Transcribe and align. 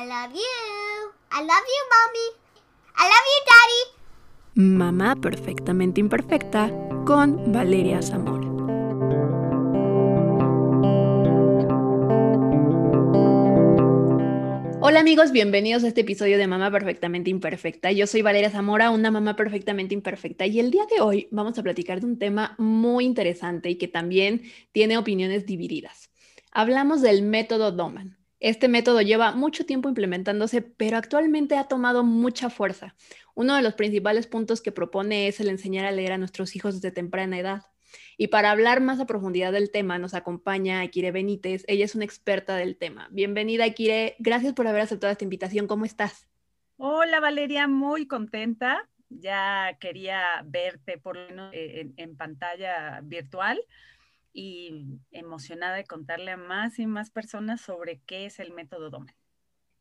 I 0.00 0.06
love 0.06 0.32
you. 0.32 1.12
I 1.30 1.42
love 1.42 1.66
you, 1.74 1.82
mommy. 1.92 2.28
I 2.96 3.04
love 3.04 3.26
you, 3.32 3.40
daddy. 3.50 3.82
Mamá 4.54 5.16
perfectamente 5.16 6.00
imperfecta 6.00 6.70
con 7.04 7.52
Valeria 7.52 8.00
Zamora. 8.00 8.48
Hola 14.80 15.00
amigos, 15.00 15.32
bienvenidos 15.32 15.84
a 15.84 15.88
este 15.88 16.00
episodio 16.00 16.38
de 16.38 16.46
Mamá 16.46 16.70
Perfectamente 16.70 17.28
Imperfecta. 17.28 17.92
Yo 17.92 18.06
soy 18.06 18.22
Valeria 18.22 18.48
Zamora, 18.48 18.90
una 18.90 19.10
mamá 19.10 19.36
perfectamente 19.36 19.92
imperfecta 19.92 20.46
y 20.46 20.60
el 20.60 20.70
día 20.70 20.86
de 20.86 21.02
hoy 21.02 21.28
vamos 21.30 21.58
a 21.58 21.62
platicar 21.62 22.00
de 22.00 22.06
un 22.06 22.18
tema 22.18 22.54
muy 22.56 23.04
interesante 23.04 23.68
y 23.68 23.76
que 23.76 23.86
también 23.86 24.50
tiene 24.72 24.96
opiniones 24.96 25.44
divididas. 25.44 26.08
Hablamos 26.52 27.02
del 27.02 27.20
método 27.20 27.70
Doman. 27.70 28.19
Este 28.40 28.68
método 28.68 29.02
lleva 29.02 29.32
mucho 29.32 29.66
tiempo 29.66 29.90
implementándose, 29.90 30.62
pero 30.62 30.96
actualmente 30.96 31.56
ha 31.56 31.68
tomado 31.68 32.04
mucha 32.04 32.48
fuerza. 32.48 32.94
Uno 33.34 33.54
de 33.54 33.60
los 33.60 33.74
principales 33.74 34.26
puntos 34.26 34.62
que 34.62 34.72
propone 34.72 35.28
es 35.28 35.40
el 35.40 35.50
enseñar 35.50 35.84
a 35.84 35.92
leer 35.92 36.12
a 36.12 36.18
nuestros 36.18 36.56
hijos 36.56 36.74
desde 36.74 36.90
temprana 36.90 37.38
edad. 37.38 37.66
Y 38.16 38.28
para 38.28 38.50
hablar 38.50 38.80
más 38.80 38.98
a 38.98 39.06
profundidad 39.06 39.52
del 39.52 39.70
tema 39.70 39.98
nos 39.98 40.14
acompaña 40.14 40.80
Akire 40.80 41.12
Benítez. 41.12 41.64
Ella 41.68 41.84
es 41.84 41.94
una 41.94 42.06
experta 42.06 42.56
del 42.56 42.76
tema. 42.76 43.08
Bienvenida, 43.10 43.64
Akire. 43.64 44.16
Gracias 44.18 44.54
por 44.54 44.66
haber 44.66 44.82
aceptado 44.82 45.12
esta 45.12 45.24
invitación. 45.24 45.66
¿Cómo 45.66 45.84
estás? 45.84 46.26
Hola, 46.78 47.20
Valeria. 47.20 47.68
Muy 47.68 48.06
contenta. 48.06 48.88
Ya 49.10 49.76
quería 49.80 50.42
verte 50.46 50.96
por 50.96 51.18
en, 51.18 51.92
en 51.96 52.16
pantalla 52.16 53.00
virtual 53.02 53.60
y 54.32 55.00
emocionada 55.10 55.76
de 55.76 55.84
contarle 55.84 56.32
a 56.32 56.36
más 56.36 56.78
y 56.78 56.86
más 56.86 57.10
personas 57.10 57.60
sobre 57.60 58.00
qué 58.06 58.26
es 58.26 58.40
el 58.40 58.52
método 58.52 58.90
Domen. 58.90 59.14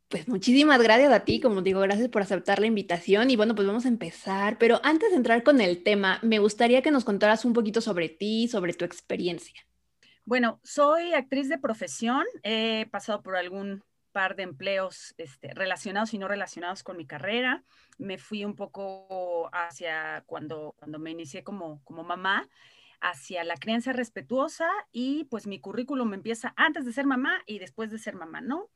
Pues 0.09 0.27
muchísimas 0.27 0.81
gracias 0.81 1.13
a 1.13 1.20
ti, 1.20 1.39
como 1.39 1.62
digo, 1.62 1.81
gracias 1.81 2.09
por 2.09 2.23
aceptar 2.23 2.59
la 2.59 2.66
invitación 2.66 3.30
y 3.30 3.35
bueno, 3.35 3.53
pues 3.53 3.67
vamos 3.67 3.85
a 3.85 3.89
empezar, 3.89 4.58
pero 4.58 4.81
antes 4.83 5.11
de 5.11 5.17
entrar 5.17 5.44
con 5.44 5.61
el 5.61 5.83
tema, 5.83 6.20
me 6.23 6.39
gustaría 6.39 6.81
que 6.81 6.89
nos 6.89 7.05
contaras 7.05 7.45
un 7.45 7.53
poquito 7.53 7.80
sobre 7.80 8.09
ti, 8.09 8.47
sobre 8.47 8.73
tu 8.73 8.86
experiencia. 8.86 9.61
Bueno, 10.25 10.59
soy 10.64 11.14
actriz 11.14 11.47
de 11.47 11.59
profesión, 11.59 12.25
he 12.42 12.88
pasado 12.89 13.22
por 13.22 13.36
algún 13.36 13.83
par 14.11 14.36
de 14.36 14.44
empleos 14.44 15.14
este, 15.17 15.53
relacionados 15.53 16.14
y 16.16 16.17
no 16.17 16.27
relacionados 16.27 16.81
con 16.81 16.97
mi 16.97 17.05
carrera, 17.05 17.64
me 18.00 18.17
fui 18.17 18.45
un 18.45 18.55
poco 18.55 19.50
hacia 19.53 20.23
cuando, 20.25 20.73
cuando 20.77 20.97
me 20.97 21.11
inicié 21.11 21.44
como, 21.44 21.83
como 21.83 22.03
mamá, 22.03 22.50
hacia 23.02 23.44
la 23.44 23.55
crianza 23.55 23.94
respetuosa 23.94 24.69
y 24.92 25.25
pues 25.25 25.47
mi 25.47 25.59
currículum 25.59 26.14
empieza 26.14 26.53
antes 26.58 26.86
de 26.86 26.94
ser 26.94 27.05
mamá 27.05 27.42
y 27.45 27.59
después 27.59 27.92
de 27.92 28.00
ser 28.00 28.16
mamá, 28.16 28.42
¿no? 28.42 28.69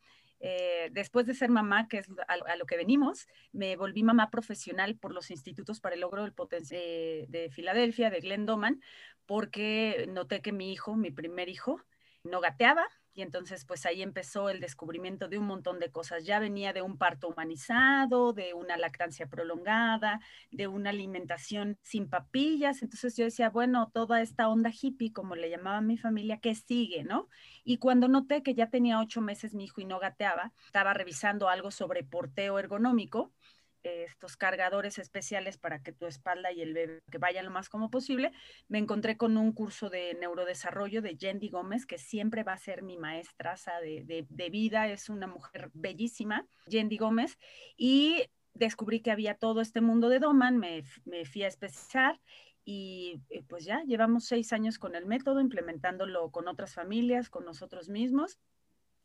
Eh, 0.45 0.89
después 0.91 1.25
de 1.25 1.33
ser 1.33 1.49
mamá, 1.49 1.87
que 1.87 1.99
es 1.99 2.07
a, 2.27 2.55
lo 2.57 2.65
que 2.65 2.75
venimos, 2.75 3.27
me 3.53 3.77
volví 3.77 4.03
mamá 4.03 4.29
profesional 4.29 4.97
por 4.97 5.13
los 5.13 5.31
institutos 5.31 5.79
para 5.79 5.95
el 5.95 6.01
logro 6.01 6.23
del 6.23 6.33
potencial 6.33 6.81
de, 6.81 7.49
Filadelfia, 7.49 8.09
de 8.09 8.19
Glenn 8.19 8.45
Doman, 8.45 8.81
porque 9.25 10.05
noté 10.09 10.41
que 10.41 10.51
mi 10.51 10.73
hijo, 10.73 10.97
mi 10.97 11.11
primer 11.11 11.47
hijo, 11.47 11.81
no 12.23 12.41
gateaba, 12.41 12.85
y 13.13 13.21
entonces, 13.21 13.63
pues 13.65 13.85
ahí 13.85 14.01
empezó 14.01 14.49
el 14.49 14.59
descubrimiento 14.59 15.27
de 15.27 15.37
un 15.37 15.45
montón 15.45 15.79
de 15.79 15.91
cosas. 15.91 16.25
Ya 16.25 16.39
venía 16.39 16.73
de 16.73 16.81
un 16.81 16.97
parto 16.97 17.27
humanizado, 17.29 18.33
de 18.33 18.53
una 18.55 18.75
lactancia 18.75 19.27
prolongada, 19.27 20.19
de 20.51 20.67
una 20.67 20.89
alimentación 20.89 21.77
sin 21.83 22.09
papillas. 22.09 22.81
Entonces 22.81 23.15
yo 23.15 23.25
decía, 23.25 23.49
bueno, 23.51 23.91
toda 23.93 24.21
esta 24.21 24.49
onda 24.49 24.71
hippie, 24.71 25.13
como 25.13 25.35
le 25.35 25.49
llamaba 25.51 25.81
mi 25.81 25.97
familia, 25.97 26.39
¿qué 26.39 26.55
sigue, 26.55 27.03
no? 27.03 27.29
Y 27.63 27.77
cuando 27.77 28.07
noté 28.07 28.41
que 28.41 28.55
ya 28.55 28.69
tenía 28.69 28.99
ocho 28.99 29.21
meses 29.21 29.53
mi 29.53 29.65
hijo 29.65 29.79
y 29.81 29.85
no 29.85 29.99
gateaba, 29.99 30.51
estaba 30.65 30.93
revisando 30.93 31.49
algo 31.49 31.69
sobre 31.69 32.03
porteo 32.03 32.57
ergonómico 32.57 33.31
estos 33.83 34.37
cargadores 34.37 34.97
especiales 34.97 35.57
para 35.57 35.81
que 35.81 35.91
tu 35.91 36.05
espalda 36.05 36.51
y 36.51 36.61
el 36.61 36.73
bebé 36.73 37.01
que 37.11 37.17
vayan 37.17 37.45
lo 37.45 37.51
más 37.51 37.69
como 37.69 37.89
posible, 37.89 38.31
me 38.67 38.79
encontré 38.79 39.17
con 39.17 39.37
un 39.37 39.51
curso 39.51 39.89
de 39.89 40.15
neurodesarrollo 40.19 41.01
de 41.01 41.15
Yendi 41.15 41.49
Gómez, 41.49 41.85
que 41.85 41.97
siempre 41.97 42.43
va 42.43 42.53
a 42.53 42.57
ser 42.57 42.83
mi 42.83 42.97
maestra 42.97 43.55
de, 43.81 44.25
de, 44.29 44.49
vida, 44.49 44.87
es 44.87 45.09
una 45.09 45.27
mujer 45.27 45.69
bellísima, 45.73 46.47
Yendi 46.67 46.97
Gómez, 46.97 47.37
y 47.77 48.23
descubrí 48.53 49.01
que 49.01 49.11
había 49.11 49.35
todo 49.35 49.61
este 49.61 49.81
mundo 49.81 50.09
de 50.09 50.19
Doman, 50.19 50.57
me, 50.57 50.83
me 51.05 51.25
fui 51.25 51.43
a 51.43 51.47
especializar 51.47 52.19
y 52.65 53.21
eh, 53.29 53.43
pues 53.47 53.65
ya 53.65 53.83
llevamos 53.83 54.25
seis 54.25 54.53
años 54.53 54.79
con 54.79 54.95
el 54.95 55.05
método, 55.05 55.41
implementándolo 55.41 56.31
con 56.31 56.47
otras 56.47 56.73
familias, 56.73 57.29
con 57.29 57.45
nosotros 57.45 57.89
mismos 57.89 58.37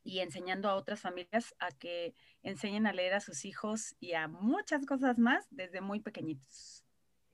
y 0.09 0.21
enseñando 0.21 0.71
a 0.71 0.75
otras 0.75 1.01
familias 1.01 1.55
a 1.59 1.69
que 1.69 2.15
enseñen 2.43 2.87
a 2.87 2.95
leer 2.95 3.13
a 3.13 3.21
sus 3.21 3.45
hijos 3.45 3.95
y 4.01 4.15
a 4.15 4.27
muchas 4.27 4.87
cosas 4.87 5.19
más 5.19 5.47
desde 5.51 5.83
muy 5.83 6.01
pequeñitos. 6.01 6.83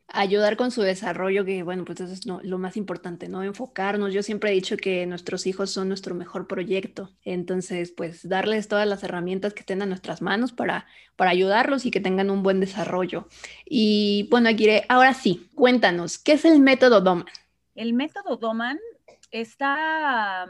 Ayudar 0.08 0.56
con 0.56 0.72
su 0.72 0.82
desarrollo, 0.82 1.44
que 1.44 1.62
bueno, 1.62 1.84
pues 1.84 2.00
eso 2.00 2.12
es 2.12 2.26
lo 2.26 2.58
más 2.58 2.76
importante, 2.76 3.28
¿no? 3.28 3.44
Enfocarnos. 3.44 4.12
Yo 4.12 4.24
siempre 4.24 4.50
he 4.50 4.54
dicho 4.54 4.76
que 4.76 5.06
nuestros 5.06 5.46
hijos 5.46 5.70
son 5.70 5.86
nuestro 5.86 6.16
mejor 6.16 6.48
proyecto. 6.48 7.10
Entonces, 7.22 7.92
pues 7.92 8.28
darles 8.28 8.66
todas 8.66 8.88
las 8.88 9.04
herramientas 9.04 9.54
que 9.54 9.60
estén 9.60 9.80
a 9.80 9.86
nuestras 9.86 10.20
manos 10.20 10.52
para, 10.52 10.86
para 11.14 11.30
ayudarlos 11.30 11.86
y 11.86 11.92
que 11.92 12.00
tengan 12.00 12.28
un 12.28 12.42
buen 12.42 12.58
desarrollo. 12.58 13.28
Y 13.64 14.26
bueno, 14.32 14.48
Akire, 14.48 14.84
ahora 14.88 15.14
sí, 15.14 15.48
cuéntanos, 15.54 16.18
¿qué 16.18 16.32
es 16.32 16.44
el 16.44 16.58
método 16.58 17.00
Doman? 17.00 17.26
El 17.76 17.94
método 17.94 18.36
Doman 18.36 18.80
está 19.30 20.48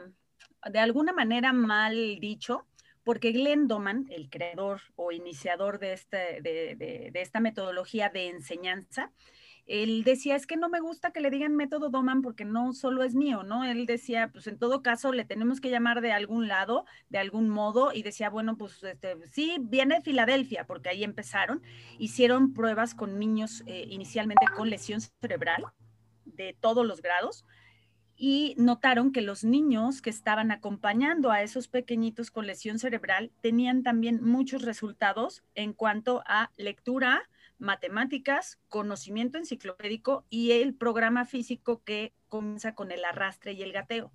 de 0.70 0.78
alguna 0.78 1.12
manera 1.12 1.52
mal 1.52 2.18
dicho, 2.20 2.66
porque 3.04 3.32
Glenn 3.32 3.68
Doman, 3.68 4.06
el 4.10 4.30
creador 4.30 4.80
o 4.96 5.12
iniciador 5.12 5.78
de, 5.78 5.92
este, 5.92 6.40
de, 6.40 7.10
esta 7.14 7.38
metodología 7.38 8.08
de 8.08 8.28
enseñanza, 8.28 9.12
él 9.66 10.04
decía, 10.04 10.36
es 10.36 10.46
que 10.46 10.56
no 10.56 10.68
me 10.68 10.80
gusta 10.80 11.10
que 11.10 11.20
le 11.20 11.30
digan 11.30 11.56
método 11.56 11.88
Doman 11.88 12.20
porque 12.20 12.44
no 12.44 12.74
solo 12.74 13.02
es 13.02 13.14
mío, 13.14 13.44
¿no? 13.44 13.64
Él 13.64 13.86
decía, 13.86 14.28
pues 14.30 14.46
en 14.46 14.58
todo 14.58 14.82
caso 14.82 15.12
le 15.12 15.24
tenemos 15.24 15.60
que 15.60 15.70
llamar 15.70 16.02
de 16.02 16.12
algún 16.12 16.48
lado, 16.48 16.84
de 17.08 17.18
algún 17.18 17.48
modo, 17.48 17.92
y 17.92 18.02
decía, 18.02 18.28
bueno, 18.28 18.58
pues 18.58 18.82
este, 18.82 19.16
sí, 19.30 19.56
viene 19.60 20.02
Filadelfia, 20.02 20.66
porque 20.66 20.90
ahí 20.90 21.02
empezaron, 21.02 21.62
hicieron 21.98 22.52
pruebas 22.52 22.94
con 22.94 23.18
niños 23.18 23.62
eh, 23.66 23.86
inicialmente 23.88 24.46
con 24.54 24.68
lesión 24.68 25.00
cerebral 25.00 25.64
de 26.26 26.54
todos 26.60 26.86
los 26.86 27.00
grados, 27.00 27.46
y 28.16 28.54
notaron 28.58 29.12
que 29.12 29.20
los 29.20 29.44
niños 29.44 30.00
que 30.00 30.10
estaban 30.10 30.50
acompañando 30.50 31.30
a 31.30 31.42
esos 31.42 31.68
pequeñitos 31.68 32.30
con 32.30 32.46
lesión 32.46 32.78
cerebral 32.78 33.32
tenían 33.40 33.82
también 33.82 34.22
muchos 34.22 34.62
resultados 34.62 35.42
en 35.54 35.72
cuanto 35.72 36.22
a 36.26 36.50
lectura, 36.56 37.28
matemáticas, 37.58 38.58
conocimiento 38.68 39.38
enciclopédico 39.38 40.24
y 40.30 40.52
el 40.52 40.74
programa 40.74 41.24
físico 41.24 41.82
que 41.84 42.12
comienza 42.28 42.74
con 42.74 42.92
el 42.92 43.04
arrastre 43.04 43.52
y 43.52 43.62
el 43.62 43.72
gateo. 43.72 44.12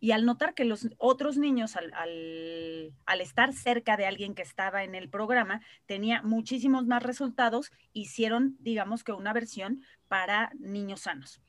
Y 0.00 0.12
al 0.12 0.24
notar 0.24 0.54
que 0.54 0.64
los 0.64 0.88
otros 0.98 1.38
niños, 1.38 1.74
al, 1.74 1.92
al, 1.92 3.20
estar 3.20 3.52
cerca 3.52 3.96
de 3.96 4.06
alguien 4.06 4.34
que 4.34 4.42
estaba 4.42 4.84
en 4.84 4.94
el 4.94 5.08
programa, 5.08 5.60
tenía 5.86 6.22
muchísimos 6.22 6.86
más 6.86 7.02
resultados, 7.02 7.72
hicieron, 7.92 8.56
digamos 8.60 9.02
que 9.02 9.12
una 9.12 9.32
versión 9.32 9.82
para 10.06 10.52
niños 10.60 11.00
sanos. 11.00 11.40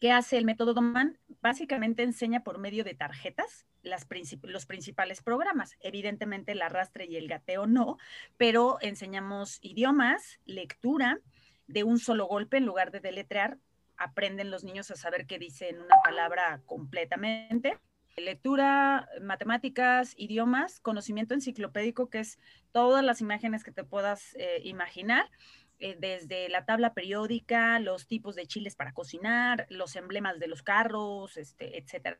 ¿Qué 0.00 0.12
hace 0.12 0.36
el 0.36 0.44
método 0.44 0.74
Doman? 0.74 1.18
Básicamente 1.40 2.02
enseña 2.02 2.44
por 2.44 2.58
medio 2.58 2.84
de 2.84 2.94
tarjetas 2.94 3.66
los 3.82 4.66
principales 4.66 5.22
programas. 5.22 5.76
Evidentemente 5.80 6.52
el 6.52 6.62
arrastre 6.62 7.06
y 7.06 7.16
el 7.16 7.28
gateo 7.28 7.66
no, 7.66 7.96
pero 8.36 8.78
enseñamos 8.80 9.58
idiomas, 9.62 10.40
lectura 10.44 11.20
de 11.66 11.84
un 11.84 11.98
solo 11.98 12.26
golpe 12.26 12.58
en 12.58 12.66
lugar 12.66 12.90
de 12.90 13.00
deletrear. 13.00 13.58
Aprenden 13.96 14.50
los 14.50 14.64
niños 14.64 14.90
a 14.90 14.96
saber 14.96 15.26
qué 15.26 15.38
dice 15.38 15.70
en 15.70 15.80
una 15.80 15.96
palabra 16.04 16.60
completamente. 16.66 17.78
Lectura, 18.16 19.08
matemáticas, 19.22 20.14
idiomas, 20.16 20.80
conocimiento 20.80 21.34
enciclopédico, 21.34 22.10
que 22.10 22.20
es 22.20 22.38
todas 22.72 23.04
las 23.04 23.20
imágenes 23.20 23.62
que 23.62 23.72
te 23.72 23.84
puedas 23.84 24.34
eh, 24.34 24.60
imaginar 24.64 25.30
eh, 25.78 25.96
desde 25.98 26.48
la 26.48 26.64
tabla 26.64 26.94
periódica, 26.94 27.78
los 27.80 28.06
tipos 28.06 28.34
de 28.34 28.46
chiles 28.46 28.76
para 28.76 28.94
cocinar, 28.94 29.66
los 29.68 29.94
emblemas 29.96 30.38
de 30.38 30.48
los 30.48 30.62
carros, 30.62 31.36
este, 31.36 31.78
etcétera. 31.78 32.18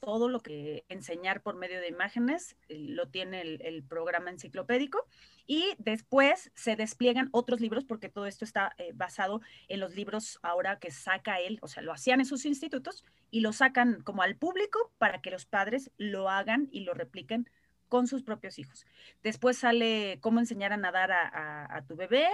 Todo 0.00 0.28
lo 0.28 0.40
que 0.40 0.84
enseñar 0.88 1.42
por 1.42 1.56
medio 1.56 1.80
de 1.80 1.88
imágenes 1.88 2.56
eh, 2.68 2.76
lo 2.78 3.08
tiene 3.08 3.40
el, 3.40 3.82
programa 3.88 4.30
enciclopédico 4.30 5.04
y 5.46 5.64
después 5.78 6.52
se 6.54 6.76
despliegan 6.76 7.30
otros 7.32 7.60
libros 7.60 7.84
porque 7.84 8.10
todo 8.10 8.26
esto 8.26 8.44
está 8.44 8.74
eh, 8.76 8.92
basado 8.94 9.40
en 9.68 9.80
los 9.80 9.96
libros 9.96 10.38
ahora 10.42 10.78
que 10.78 10.90
saca 10.90 11.40
él, 11.40 11.58
o 11.62 11.68
sea, 11.68 11.82
lo 11.82 11.92
hacían 11.92 12.20
en 12.20 12.26
sus 12.26 12.44
institutos 12.44 13.04
y 13.30 13.40
lo 13.40 13.52
sacan 13.52 14.02
como 14.02 14.22
al 14.22 14.36
público 14.36 14.92
para 14.98 15.22
que 15.22 15.30
los 15.30 15.46
padres 15.46 15.90
lo 15.96 16.28
hagan 16.28 16.68
y 16.70 16.80
lo 16.80 16.92
repliquen 16.92 17.48
con 17.88 18.06
sus 18.06 18.22
propios 18.22 18.58
hijos. 18.58 18.86
Después 19.22 19.58
sale 19.58 20.18
cómo 20.20 20.38
enseñar 20.38 20.72
a 20.72 20.76
nadar 20.76 21.10
a 21.10 21.84
tu 21.88 21.96
bebé, 21.96 22.28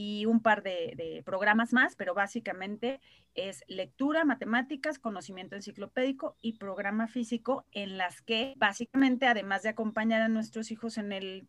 y 0.00 0.24
un 0.24 0.40
par 0.40 0.62
de, 0.62 1.22
programas 1.26 1.74
más, 1.74 1.94
pero 1.94 2.14
básicamente 2.14 3.02
es 3.34 3.62
lectura, 3.68 4.24
matemáticas, 4.24 4.98
conocimiento 4.98 5.56
enciclopédico 5.56 6.38
y 6.40 6.54
programa 6.54 7.06
físico 7.06 7.66
en 7.72 7.98
las 7.98 8.22
que 8.22 8.54
básicamente, 8.56 9.26
además 9.26 9.62
de 9.62 9.68
acompañar 9.68 10.22
a 10.22 10.28
nuestros 10.28 10.70
hijos 10.70 10.96
en 10.96 11.12
el 11.12 11.48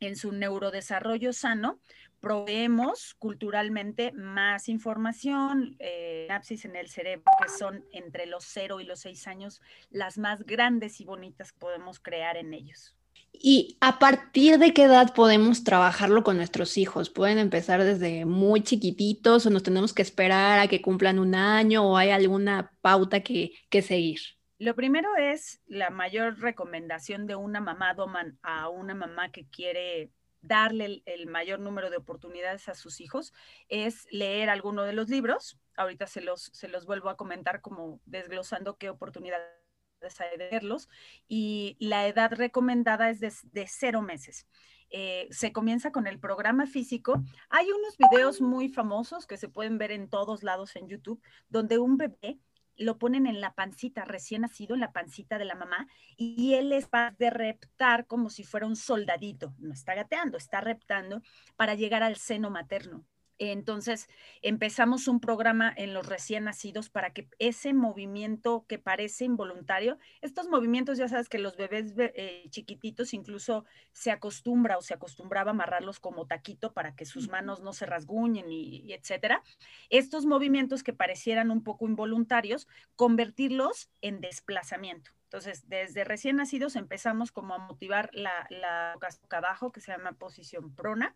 en 0.00 0.16
su 0.16 0.32
neurodesarrollo 0.32 1.32
sano, 1.32 1.78
proveemos 2.20 3.14
culturalmente 3.14 4.12
más 4.12 4.68
información, 4.68 5.76
eh, 5.78 6.28
en 6.28 6.76
el 6.76 6.88
cerebro, 6.88 7.24
que 7.42 7.48
son 7.48 7.84
entre 7.92 8.26
los 8.26 8.44
0 8.44 8.80
y 8.80 8.84
los 8.84 9.00
6 9.00 9.26
años 9.26 9.62
las 9.90 10.18
más 10.18 10.44
grandes 10.44 11.00
y 11.00 11.04
bonitas 11.04 11.52
que 11.52 11.58
podemos 11.58 12.00
crear 12.00 12.36
en 12.36 12.52
ellos. 12.52 12.95
¿Y 13.40 13.76
a 13.80 13.98
partir 13.98 14.58
de 14.58 14.72
qué 14.72 14.84
edad 14.84 15.14
podemos 15.14 15.64
trabajarlo 15.64 16.22
con 16.22 16.36
nuestros 16.36 16.76
hijos? 16.78 17.10
¿Pueden 17.10 17.38
empezar 17.38 17.82
desde 17.84 18.24
muy 18.24 18.62
chiquititos 18.62 19.46
o 19.46 19.50
nos 19.50 19.62
tenemos 19.62 19.92
que 19.92 20.02
esperar 20.02 20.58
a 20.58 20.68
que 20.68 20.82
cumplan 20.82 21.18
un 21.18 21.34
año 21.34 21.84
o 21.84 21.96
hay 21.96 22.10
alguna 22.10 22.72
pauta 22.80 23.20
que, 23.20 23.52
que 23.70 23.82
seguir? 23.82 24.20
Lo 24.58 24.74
primero 24.74 25.16
es 25.16 25.60
la 25.66 25.90
mayor 25.90 26.38
recomendación 26.40 27.26
de 27.26 27.36
una 27.36 27.60
mamá 27.60 27.94
a 28.42 28.68
una 28.68 28.94
mamá 28.94 29.30
que 29.30 29.46
quiere 29.46 30.10
darle 30.40 31.02
el, 31.04 31.26
mayor 31.26 31.60
número 31.60 31.90
de 31.90 31.96
oportunidades 31.96 32.68
a 32.68 32.74
sus 32.74 33.00
hijos 33.00 33.32
es 33.68 34.06
leer 34.10 34.48
alguno 34.48 34.84
de 34.84 34.92
los 34.92 35.08
libros. 35.08 35.58
Ahorita 35.76 36.06
se 36.06 36.20
los, 36.20 36.44
se 36.52 36.68
los 36.68 36.86
vuelvo 36.86 37.10
a 37.10 37.16
comentar 37.16 37.60
como 37.60 38.00
desglosando 38.06 38.76
qué 38.76 38.88
oportunidades 38.88 39.65
hay 40.20 40.30
de 40.30 40.38
leerlos. 40.38 40.88
Y 41.28 41.76
la 41.80 42.06
edad 42.06 42.32
recomendada 42.32 43.10
es 43.10 43.20
de, 43.20 43.66
cero 43.66 44.02
meses. 44.02 44.46
Eh, 44.90 45.28
se 45.30 45.52
comienza 45.52 45.90
con 45.90 46.06
el 46.06 46.18
programa 46.18 46.66
físico. 46.66 47.22
Hay 47.50 47.66
unos 47.70 47.96
videos 47.98 48.40
muy 48.40 48.68
famosos 48.68 49.26
que 49.26 49.36
se 49.36 49.48
pueden 49.48 49.78
ver 49.78 49.90
en 49.90 50.08
todos 50.08 50.42
lados 50.42 50.76
en 50.76 50.88
YouTube, 50.88 51.20
donde 51.48 51.78
un 51.78 51.96
bebé 51.96 52.38
lo 52.76 52.98
ponen 52.98 53.26
en 53.26 53.40
la 53.40 53.54
pancita, 53.54 54.04
recién 54.04 54.42
nacido, 54.42 54.74
en 54.74 54.80
la 54.80 54.92
pancita 54.92 55.38
de 55.38 55.44
la 55.44 55.54
mamá, 55.54 55.88
y 56.16 56.54
él 56.54 56.72
es 56.72 56.88
de 57.18 57.30
reptar 57.30 58.06
como 58.06 58.30
si 58.30 58.44
fuera 58.44 58.66
un 58.66 58.76
soldadito, 58.76 59.54
no 59.58 59.72
está 59.72 59.94
gateando, 59.94 60.36
está 60.36 60.60
reptando 60.60 61.22
para 61.56 61.74
llegar 61.74 62.02
al 62.02 62.16
seno 62.16 62.50
materno. 62.50 63.04
Entonces 63.38 64.08
empezamos 64.40 65.08
un 65.08 65.20
programa 65.20 65.72
en 65.76 65.92
los 65.92 66.06
recién 66.06 66.44
nacidos 66.44 66.88
para 66.88 67.12
que 67.12 67.28
ese 67.38 67.74
movimiento 67.74 68.64
que 68.66 68.78
parece 68.78 69.24
involuntario, 69.24 69.98
estos 70.22 70.48
movimientos 70.48 70.96
ya 70.96 71.08
sabes 71.08 71.28
que 71.28 71.38
los 71.38 71.56
bebés 71.56 71.94
eh, 71.98 72.44
chiquititos 72.50 73.12
incluso 73.12 73.64
se 73.92 74.10
acostumbra 74.10 74.78
o 74.78 74.82
se 74.82 74.94
acostumbraba 74.94 75.50
a 75.50 75.54
amarrarlos 75.54 76.00
como 76.00 76.26
taquito 76.26 76.72
para 76.72 76.94
que 76.94 77.04
sus 77.04 77.28
manos 77.28 77.60
no 77.60 77.72
se 77.72 77.84
rasguñen 77.84 78.50
y, 78.50 78.92
etcétera. 78.92 79.42
Estos 79.90 80.24
movimientos 80.24 80.82
que 80.82 80.92
parecieran 80.92 81.50
un 81.50 81.62
poco 81.62 81.86
involuntarios, 81.86 82.66
convertirlos 82.94 83.90
en 84.00 84.20
desplazamiento. 84.20 85.10
Entonces, 85.24 85.68
desde 85.68 86.04
recién 86.04 86.36
nacidos 86.36 86.76
empezamos 86.76 87.32
como 87.32 87.54
a 87.54 87.58
motivar 87.58 88.08
la, 88.12 88.46
la 88.48 88.96
abajo, 89.30 89.72
que 89.72 89.80
se 89.80 89.92
llama 89.92 90.12
posición 90.12 90.74
prona 90.74 91.14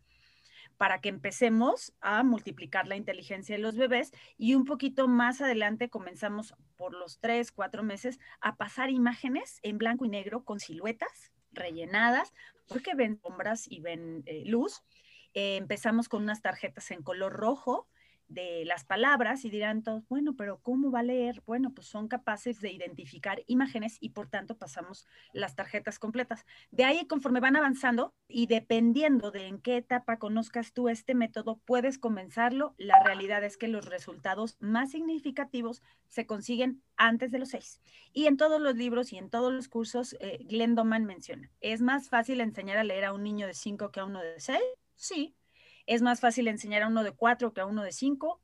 para 0.80 1.02
que 1.02 1.10
empecemos 1.10 1.92
a 2.00 2.22
multiplicar 2.22 2.88
la 2.88 2.96
inteligencia 2.96 3.54
de 3.54 3.60
los 3.60 3.76
bebés 3.76 4.12
y 4.38 4.54
un 4.54 4.64
poquito 4.64 5.08
más 5.08 5.42
adelante 5.42 5.90
comenzamos 5.90 6.54
por 6.78 6.94
los 6.94 7.18
tres, 7.18 7.52
cuatro 7.52 7.82
meses 7.82 8.18
a 8.40 8.56
pasar 8.56 8.88
imágenes 8.88 9.60
en 9.62 9.76
blanco 9.76 10.06
y 10.06 10.08
negro 10.08 10.42
con 10.42 10.58
siluetas 10.58 11.32
rellenadas, 11.52 12.32
porque 12.66 12.94
ven 12.94 13.20
sombras 13.20 13.70
y 13.70 13.80
ven 13.80 14.22
eh, 14.24 14.44
luz. 14.46 14.82
Eh, 15.34 15.56
empezamos 15.56 16.08
con 16.08 16.22
unas 16.22 16.40
tarjetas 16.40 16.90
en 16.92 17.02
color 17.02 17.34
rojo 17.34 17.86
de 18.30 18.64
las 18.64 18.84
palabras 18.84 19.44
y 19.44 19.50
dirán 19.50 19.82
todos, 19.82 20.06
bueno, 20.08 20.36
pero 20.36 20.60
¿cómo 20.62 20.90
va 20.90 21.00
a 21.00 21.02
leer? 21.02 21.42
Bueno, 21.46 21.74
pues 21.74 21.88
son 21.88 22.08
capaces 22.08 22.60
de 22.60 22.72
identificar 22.72 23.42
imágenes 23.46 23.98
y 24.00 24.10
por 24.10 24.28
tanto 24.28 24.56
pasamos 24.56 25.06
las 25.32 25.56
tarjetas 25.56 25.98
completas. 25.98 26.46
De 26.70 26.84
ahí, 26.84 27.06
conforme 27.06 27.40
van 27.40 27.56
avanzando 27.56 28.14
y 28.28 28.46
dependiendo 28.46 29.32
de 29.32 29.48
en 29.48 29.60
qué 29.60 29.76
etapa 29.76 30.18
conozcas 30.18 30.72
tú 30.72 30.88
este 30.88 31.14
método, 31.14 31.60
puedes 31.64 31.98
comenzarlo. 31.98 32.74
La 32.78 33.02
realidad 33.02 33.42
es 33.42 33.56
que 33.56 33.68
los 33.68 33.86
resultados 33.86 34.56
más 34.60 34.92
significativos 34.92 35.82
se 36.08 36.26
consiguen 36.26 36.82
antes 36.96 37.32
de 37.32 37.40
los 37.40 37.50
seis. 37.50 37.80
Y 38.12 38.26
en 38.26 38.36
todos 38.36 38.60
los 38.60 38.76
libros 38.76 39.12
y 39.12 39.18
en 39.18 39.28
todos 39.28 39.52
los 39.52 39.68
cursos, 39.68 40.16
eh, 40.20 40.38
Glendoman 40.48 41.04
menciona, 41.04 41.50
¿es 41.60 41.82
más 41.82 42.08
fácil 42.08 42.40
enseñar 42.40 42.78
a 42.78 42.84
leer 42.84 43.04
a 43.04 43.12
un 43.12 43.24
niño 43.24 43.48
de 43.48 43.54
cinco 43.54 43.90
que 43.90 44.00
a 44.00 44.04
uno 44.04 44.20
de 44.20 44.38
seis? 44.38 44.62
Sí, 44.94 45.34
¿Es 45.86 46.02
más 46.02 46.20
fácil 46.20 46.48
enseñar 46.48 46.82
a 46.82 46.88
uno 46.88 47.02
de 47.02 47.12
cuatro 47.12 47.52
que 47.52 47.60
a 47.60 47.66
uno 47.66 47.82
de 47.82 47.92
cinco? 47.92 48.40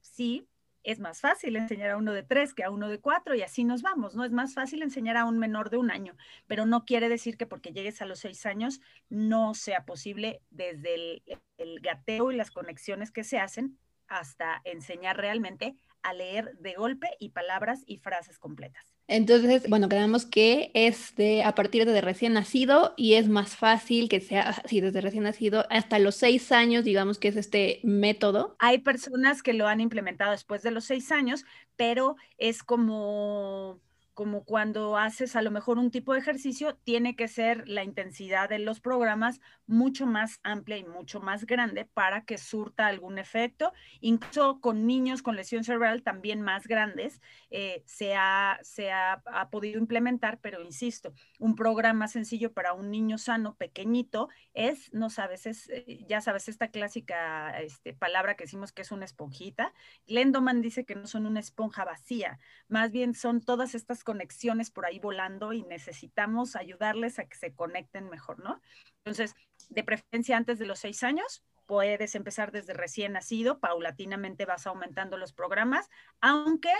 Sí. 0.00 0.48
Es 0.84 1.00
más 1.00 1.20
fácil 1.20 1.56
enseñar 1.56 1.90
a 1.90 1.96
uno 1.96 2.12
de 2.12 2.22
tres 2.22 2.54
que 2.54 2.64
a 2.64 2.70
uno 2.70 2.88
de 2.88 3.00
cuatro 3.00 3.34
y 3.34 3.42
así 3.42 3.64
nos 3.64 3.82
vamos, 3.82 4.14
¿no? 4.14 4.24
Es 4.24 4.32
más 4.32 4.54
fácil 4.54 4.82
enseñar 4.82 5.16
a 5.16 5.24
un 5.24 5.38
menor 5.38 5.70
de 5.70 5.76
un 5.76 5.90
año, 5.90 6.16
pero 6.46 6.64
no 6.64 6.84
quiere 6.84 7.08
decir 7.08 7.36
que 7.36 7.46
porque 7.46 7.72
llegues 7.72 8.00
a 8.00 8.06
los 8.06 8.20
seis 8.20 8.46
años 8.46 8.80
no 9.10 9.54
sea 9.54 9.84
posible 9.84 10.40
desde 10.50 11.22
el, 11.58 11.80
gateo 11.80 12.32
y 12.32 12.36
las 12.36 12.50
conexiones 12.50 13.10
que 13.10 13.24
se 13.24 13.38
hacen 13.38 13.76
hasta 14.06 14.62
enseñar 14.64 15.18
realmente 15.18 15.76
a 16.02 16.14
leer 16.14 16.56
de 16.56 16.74
golpe 16.74 17.08
y 17.18 17.30
palabras 17.30 17.82
y 17.84 17.98
frases 17.98 18.38
completas. 18.38 18.97
Entonces, 19.08 19.68
bueno, 19.68 19.88
quedamos 19.88 20.26
que 20.26 20.70
es 20.74 21.16
de 21.16 21.42
a 21.42 21.54
partir 21.54 21.86
de 21.86 22.00
recién 22.02 22.34
nacido 22.34 22.92
y 22.98 23.14
es 23.14 23.28
más 23.28 23.56
fácil 23.56 24.08
que 24.10 24.20
sea 24.20 24.50
así 24.64 24.82
desde 24.82 25.00
recién 25.00 25.24
nacido 25.24 25.64
hasta 25.70 25.98
los 25.98 26.14
seis 26.14 26.52
años, 26.52 26.84
digamos 26.84 27.18
que 27.18 27.28
es 27.28 27.36
este 27.36 27.80
método. 27.82 28.54
Hay 28.58 28.78
personas 28.78 29.42
que 29.42 29.54
lo 29.54 29.66
han 29.66 29.80
implementado 29.80 30.32
después 30.32 30.62
de 30.62 30.70
los 30.70 30.84
seis 30.84 31.10
años, 31.10 31.46
pero 31.76 32.16
es 32.36 32.62
como 32.62 33.80
como 34.18 34.42
cuando 34.42 34.96
haces 34.96 35.36
a 35.36 35.42
lo 35.42 35.52
mejor 35.52 35.78
un 35.78 35.92
tipo 35.92 36.12
de 36.12 36.18
ejercicio, 36.18 36.74
tiene 36.82 37.14
que 37.14 37.28
ser 37.28 37.68
la 37.68 37.84
intensidad 37.84 38.48
de 38.48 38.58
los 38.58 38.80
programas 38.80 39.40
mucho 39.68 40.06
más 40.06 40.40
amplia 40.42 40.76
y 40.76 40.82
mucho 40.82 41.20
más 41.20 41.46
grande 41.46 41.84
para 41.84 42.24
que 42.24 42.36
surta 42.36 42.88
algún 42.88 43.18
efecto. 43.18 43.72
Incluso 44.00 44.60
con 44.60 44.88
niños 44.88 45.22
con 45.22 45.36
lesión 45.36 45.62
cerebral 45.62 46.02
también 46.02 46.42
más 46.42 46.66
grandes 46.66 47.20
eh, 47.50 47.84
se, 47.86 48.16
ha, 48.16 48.58
se 48.62 48.90
ha, 48.90 49.22
podido 49.52 49.78
implementar, 49.78 50.40
pero 50.40 50.64
insisto, 50.64 51.14
un 51.38 51.54
programa 51.54 52.08
sencillo 52.08 52.52
para 52.52 52.72
un 52.72 52.90
niño 52.90 53.18
sano, 53.18 53.54
pequeñito, 53.54 54.30
es, 54.52 54.92
no 54.92 55.10
sabes, 55.10 55.46
es, 55.46 55.70
eh, 55.70 56.04
ya 56.08 56.20
sabes, 56.20 56.48
esta 56.48 56.72
clásica 56.72 57.56
este, 57.60 57.94
palabra 57.94 58.34
que 58.34 58.44
decimos 58.44 58.72
que 58.72 58.82
es 58.82 58.90
una 58.90 59.04
esponjita. 59.04 59.72
Lendoman 60.06 60.60
dice 60.60 60.84
que 60.84 60.96
no 60.96 61.06
son 61.06 61.24
una 61.24 61.38
esponja 61.38 61.84
vacía, 61.84 62.40
más 62.66 62.90
bien 62.90 63.14
son 63.14 63.40
todas 63.40 63.76
estas 63.76 64.02
conexiones 64.08 64.70
por 64.70 64.86
ahí 64.86 64.98
volando 64.98 65.52
y 65.52 65.64
necesitamos 65.64 66.56
ayudarles 66.56 67.18
a 67.18 67.26
que 67.26 67.36
se 67.36 67.52
conecten 67.52 68.08
mejor, 68.08 68.42
¿no? 68.42 68.62
Entonces, 69.04 69.34
de 69.68 69.84
preferencia 69.84 70.34
antes 70.34 70.58
de 70.58 70.64
los 70.64 70.78
seis 70.78 71.02
años, 71.02 71.44
puedes 71.66 72.14
empezar 72.14 72.50
desde 72.50 72.72
recién 72.72 73.12
nacido, 73.12 73.60
paulatinamente 73.60 74.46
vas 74.46 74.66
aumentando 74.66 75.18
los 75.18 75.34
programas, 75.34 75.90
aunque 76.22 76.72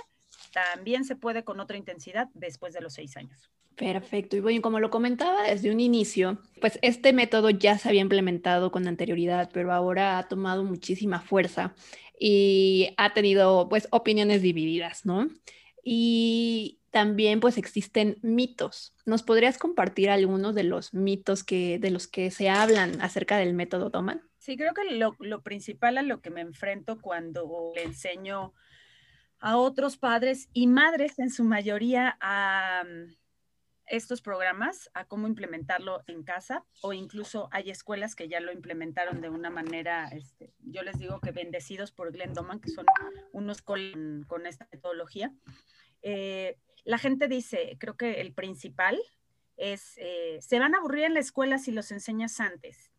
también 0.54 1.04
se 1.04 1.16
puede 1.16 1.44
con 1.44 1.60
otra 1.60 1.76
intensidad 1.76 2.28
después 2.32 2.72
de 2.72 2.80
los 2.80 2.94
seis 2.94 3.14
años. 3.18 3.50
Perfecto. 3.76 4.38
Y 4.38 4.40
bueno, 4.40 4.62
como 4.62 4.80
lo 4.80 4.88
comentaba 4.88 5.42
desde 5.42 5.70
un 5.70 5.80
inicio, 5.80 6.40
pues 6.62 6.78
este 6.80 7.12
método 7.12 7.50
ya 7.50 7.76
se 7.76 7.90
había 7.90 8.00
implementado 8.00 8.70
con 8.72 8.88
anterioridad, 8.88 9.50
pero 9.52 9.70
ahora 9.74 10.16
ha 10.16 10.28
tomado 10.28 10.64
muchísima 10.64 11.20
fuerza 11.20 11.74
y 12.18 12.94
ha 12.96 13.12
tenido 13.12 13.68
pues 13.68 13.86
opiniones 13.90 14.40
divididas, 14.40 15.04
¿no? 15.04 15.28
Y 15.84 16.77
también 16.90 17.40
pues 17.40 17.58
existen 17.58 18.18
mitos. 18.22 18.94
¿Nos 19.04 19.22
podrías 19.22 19.58
compartir 19.58 20.10
algunos 20.10 20.54
de 20.54 20.64
los 20.64 20.94
mitos 20.94 21.44
que, 21.44 21.78
de 21.78 21.90
los 21.90 22.08
que 22.08 22.30
se 22.30 22.48
hablan 22.48 23.00
acerca 23.00 23.36
del 23.36 23.54
método 23.54 23.90
Doman? 23.90 24.22
Sí, 24.38 24.56
creo 24.56 24.72
que 24.72 24.96
lo, 24.96 25.14
lo 25.18 25.42
principal 25.42 25.98
a 25.98 26.02
lo 26.02 26.20
que 26.20 26.30
me 26.30 26.40
enfrento 26.40 27.00
cuando 27.00 27.72
le 27.74 27.82
enseño 27.82 28.54
a 29.40 29.56
otros 29.56 29.96
padres 29.96 30.48
y 30.52 30.66
madres 30.66 31.18
en 31.18 31.30
su 31.30 31.44
mayoría 31.44 32.16
a 32.20 32.84
mm, 32.84 33.12
estos 33.86 34.20
programas, 34.20 34.90
a 34.94 35.04
cómo 35.04 35.26
implementarlo 35.26 36.02
en 36.06 36.22
casa 36.22 36.64
o 36.82 36.92
incluso 36.92 37.48
hay 37.52 37.70
escuelas 37.70 38.14
que 38.14 38.28
ya 38.28 38.40
lo 38.40 38.52
implementaron 38.52 39.20
de 39.20 39.30
una 39.30 39.50
manera, 39.50 40.08
este, 40.08 40.52
yo 40.60 40.82
les 40.82 40.98
digo 40.98 41.20
que 41.20 41.30
bendecidos 41.30 41.92
por 41.92 42.12
Glenn 42.12 42.34
Doman, 42.34 42.60
que 42.60 42.70
son 42.70 42.86
unos 43.32 43.62
con, 43.62 44.24
con 44.26 44.46
esta 44.46 44.68
metodología. 44.72 45.32
Eh, 46.02 46.58
la 46.88 46.96
gente 46.96 47.28
dice, 47.28 47.76
creo 47.78 47.98
que 47.98 48.22
el 48.22 48.32
principal 48.32 48.98
es, 49.58 49.98
eh, 49.98 50.38
se 50.40 50.58
van 50.58 50.74
a 50.74 50.78
aburrir 50.78 51.04
en 51.04 51.12
la 51.12 51.20
escuela 51.20 51.58
si 51.58 51.70
los 51.70 51.92
enseñas 51.92 52.40
antes. 52.40 52.90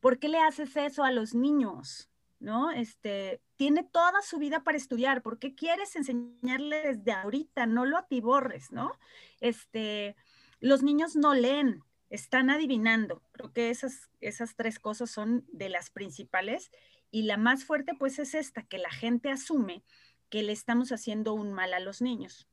¿Por 0.00 0.18
qué 0.18 0.28
le 0.28 0.38
haces 0.38 0.76
eso 0.76 1.02
a 1.02 1.12
los 1.12 1.34
niños? 1.34 2.10
¿No? 2.40 2.70
Este, 2.70 3.40
tiene 3.56 3.84
toda 3.84 4.20
su 4.20 4.36
vida 4.36 4.64
para 4.64 4.76
estudiar. 4.76 5.22
¿Por 5.22 5.38
qué 5.38 5.54
quieres 5.54 5.96
enseñarle 5.96 6.82
desde 6.92 7.10
ahorita? 7.12 7.64
No 7.64 7.86
lo 7.86 7.96
atiborres, 7.96 8.70
¿no? 8.70 8.92
Este, 9.40 10.14
los 10.60 10.82
niños 10.82 11.16
no 11.16 11.32
leen, 11.32 11.82
están 12.10 12.50
adivinando. 12.50 13.22
Creo 13.32 13.50
que 13.54 13.70
esas, 13.70 14.10
esas 14.20 14.56
tres 14.56 14.78
cosas 14.78 15.10
son 15.10 15.46
de 15.50 15.70
las 15.70 15.88
principales. 15.88 16.70
Y 17.10 17.22
la 17.22 17.38
más 17.38 17.64
fuerte, 17.64 17.94
pues, 17.98 18.18
es 18.18 18.34
esta, 18.34 18.62
que 18.62 18.76
la 18.76 18.90
gente 18.90 19.30
asume 19.30 19.82
que 20.28 20.42
le 20.42 20.52
estamos 20.52 20.92
haciendo 20.92 21.32
un 21.32 21.54
mal 21.54 21.72
a 21.72 21.80
los 21.80 22.02
niños. 22.02 22.46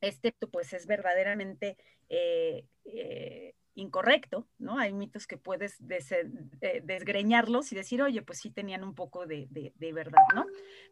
Este, 0.00 0.32
pues, 0.50 0.72
es 0.72 0.86
verdaderamente 0.86 1.76
eh, 2.08 2.66
eh, 2.84 3.54
incorrecto, 3.74 4.48
¿no? 4.58 4.78
Hay 4.78 4.92
mitos 4.92 5.26
que 5.26 5.36
puedes 5.36 5.78
eh, 5.80 6.80
desgreñarlos 6.82 7.72
y 7.72 7.76
decir, 7.76 8.02
oye, 8.02 8.22
pues 8.22 8.38
sí 8.38 8.50
tenían 8.50 8.84
un 8.84 8.94
poco 8.94 9.26
de, 9.26 9.48
de 9.50 9.92
verdad, 9.92 10.22
¿no? 10.34 10.46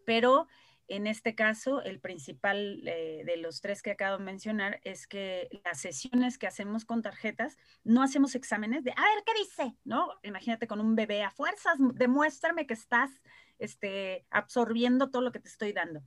Pero 0.05 0.49
en 0.87 1.07
este 1.07 1.35
caso, 1.35 1.83
el 1.83 1.99
principal 1.99 2.83
de 2.85 3.37
los 3.39 3.63
tres 3.63 3.81
que 3.81 3.93
acabo 3.93 4.19
de 4.19 4.25
mencionar 4.25 4.81
es 4.85 5.07
que 5.07 5.49
las 5.65 5.81
sesiones 5.81 6.37
que 6.37 6.47
hacemos 6.47 6.85
con 6.85 7.01
tarjetas, 7.01 7.57
no 7.85 8.03
hacemos 8.03 8.35
exámenes 8.35 8.85
de, 8.85 8.91
a 8.91 9.03
ver, 9.03 9.25
¿qué 9.25 9.33
dice? 9.33 9.79
¿No? 9.85 10.11
Imagínate 10.23 10.67
con 10.67 10.81
un 10.81 10.95
bebé 10.95 11.23
a 11.23 11.31
fuerzas, 11.31 11.77
demuéstrame 11.95 12.67
que 12.67 12.75
estás 12.75 13.11
este, 13.59 14.27
absorbiendo 14.29 15.11
todo 15.11 15.23
lo 15.23 15.33
que 15.33 15.41
te 15.41 15.49
estoy 15.49 15.73
dando. 15.73 16.03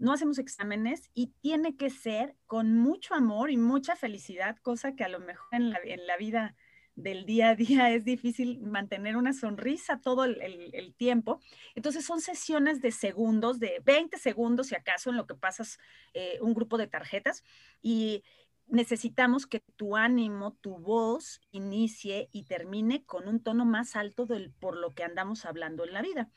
No 0.00 0.14
hacemos 0.14 0.38
exámenes 0.38 1.10
y 1.12 1.26
tiene 1.42 1.76
que 1.76 1.90
ser 1.90 2.34
con 2.46 2.74
mucho 2.78 3.12
amor 3.12 3.50
y 3.50 3.58
mucha 3.58 3.96
felicidad, 3.96 4.56
cosa 4.62 4.96
que 4.96 5.04
a 5.04 5.08
lo 5.08 5.20
mejor 5.20 5.46
en 5.52 5.68
la, 5.70 6.16
vida 6.16 6.56
del 6.94 7.26
día 7.26 7.50
a 7.50 7.54
día 7.54 7.90
es 7.90 8.02
difícil 8.02 8.60
mantener 8.62 9.18
una 9.18 9.34
sonrisa 9.34 10.00
todo 10.00 10.24
el, 10.24 10.94
tiempo. 10.96 11.38
Entonces 11.74 12.06
son 12.06 12.22
sesiones 12.22 12.80
de 12.80 12.92
segundos, 12.92 13.60
de 13.60 13.82
20 13.84 14.16
segundos 14.16 14.68
si 14.68 14.74
acaso 14.74 15.10
en 15.10 15.18
lo 15.18 15.26
que 15.26 15.34
pasas 15.34 15.78
eh, 16.14 16.38
un 16.40 16.54
grupo 16.54 16.78
de 16.78 16.86
tarjetas 16.86 17.44
y 17.82 18.24
necesitamos 18.68 19.46
que 19.46 19.60
tu 19.76 19.98
ánimo, 19.98 20.54
tu 20.62 20.78
voz 20.78 21.42
inicie 21.50 22.30
y 22.32 22.44
termine 22.44 23.04
con 23.04 23.28
un 23.28 23.42
tono 23.42 23.66
más 23.66 23.96
alto 23.96 24.24
del 24.24 24.50
por 24.50 24.78
lo 24.78 24.94
que 24.94 25.04
andamos 25.04 25.44
hablando 25.44 25.84
en 25.84 25.92
la 25.92 26.00
vida 26.00 26.30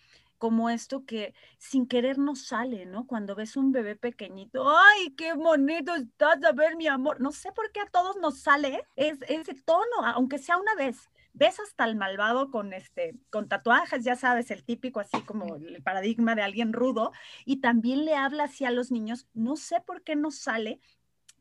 como 0.44 0.70
esto 0.70 1.06
que 1.06 1.34
sin 1.58 1.88
querer 1.88 2.18
nos 2.18 2.48
sale, 2.48 2.86
¿no? 2.86 3.08
Cuando 3.08 3.34
ves 3.34 3.56
un 3.56 3.72
bebé 3.72 3.96
pequeñito, 3.96 4.70
¡ay, 4.78 5.16
qué 5.16 5.32
bonito 5.36 5.96
estás 5.96 6.44
a 6.44 6.52
ver, 6.52 6.76
mi 6.76 6.86
amor! 6.86 7.22
No 7.22 7.32
sé 7.32 7.54
por 7.54 7.72
qué 7.72 7.80
a 7.80 7.86
todos 7.86 8.18
nos 8.18 8.40
sale 8.40 8.84
ese 8.98 9.54
tono, 9.64 10.06
aunque 10.06 10.40
sea 10.40 10.58
una 10.58 10.76
vez. 10.76 11.10
Ves 11.32 11.62
hasta 11.62 11.86
el 11.86 11.96
malvado 11.96 12.52
con 12.52 12.74
este, 12.74 13.16
con 13.30 13.48
tatuajes, 13.48 14.04
ya 14.04 14.18
sabes, 14.18 14.52
el 14.52 14.66
típico 14.66 15.00
así 15.00 15.22
como 15.22 15.56
el 15.56 15.82
paradigma 15.82 16.36
de 16.36 16.42
alguien 16.42 16.74
rudo, 16.74 17.14
y 17.46 17.62
también 17.62 18.04
le 18.04 18.16
habla 18.16 18.44
así 18.44 18.66
a 18.66 18.72
los 18.72 18.92
niños. 18.92 19.30
No 19.34 19.56
sé 19.56 19.80
por 19.80 20.04
qué 20.04 20.18
nos 20.18 20.40
sale, 20.40 20.82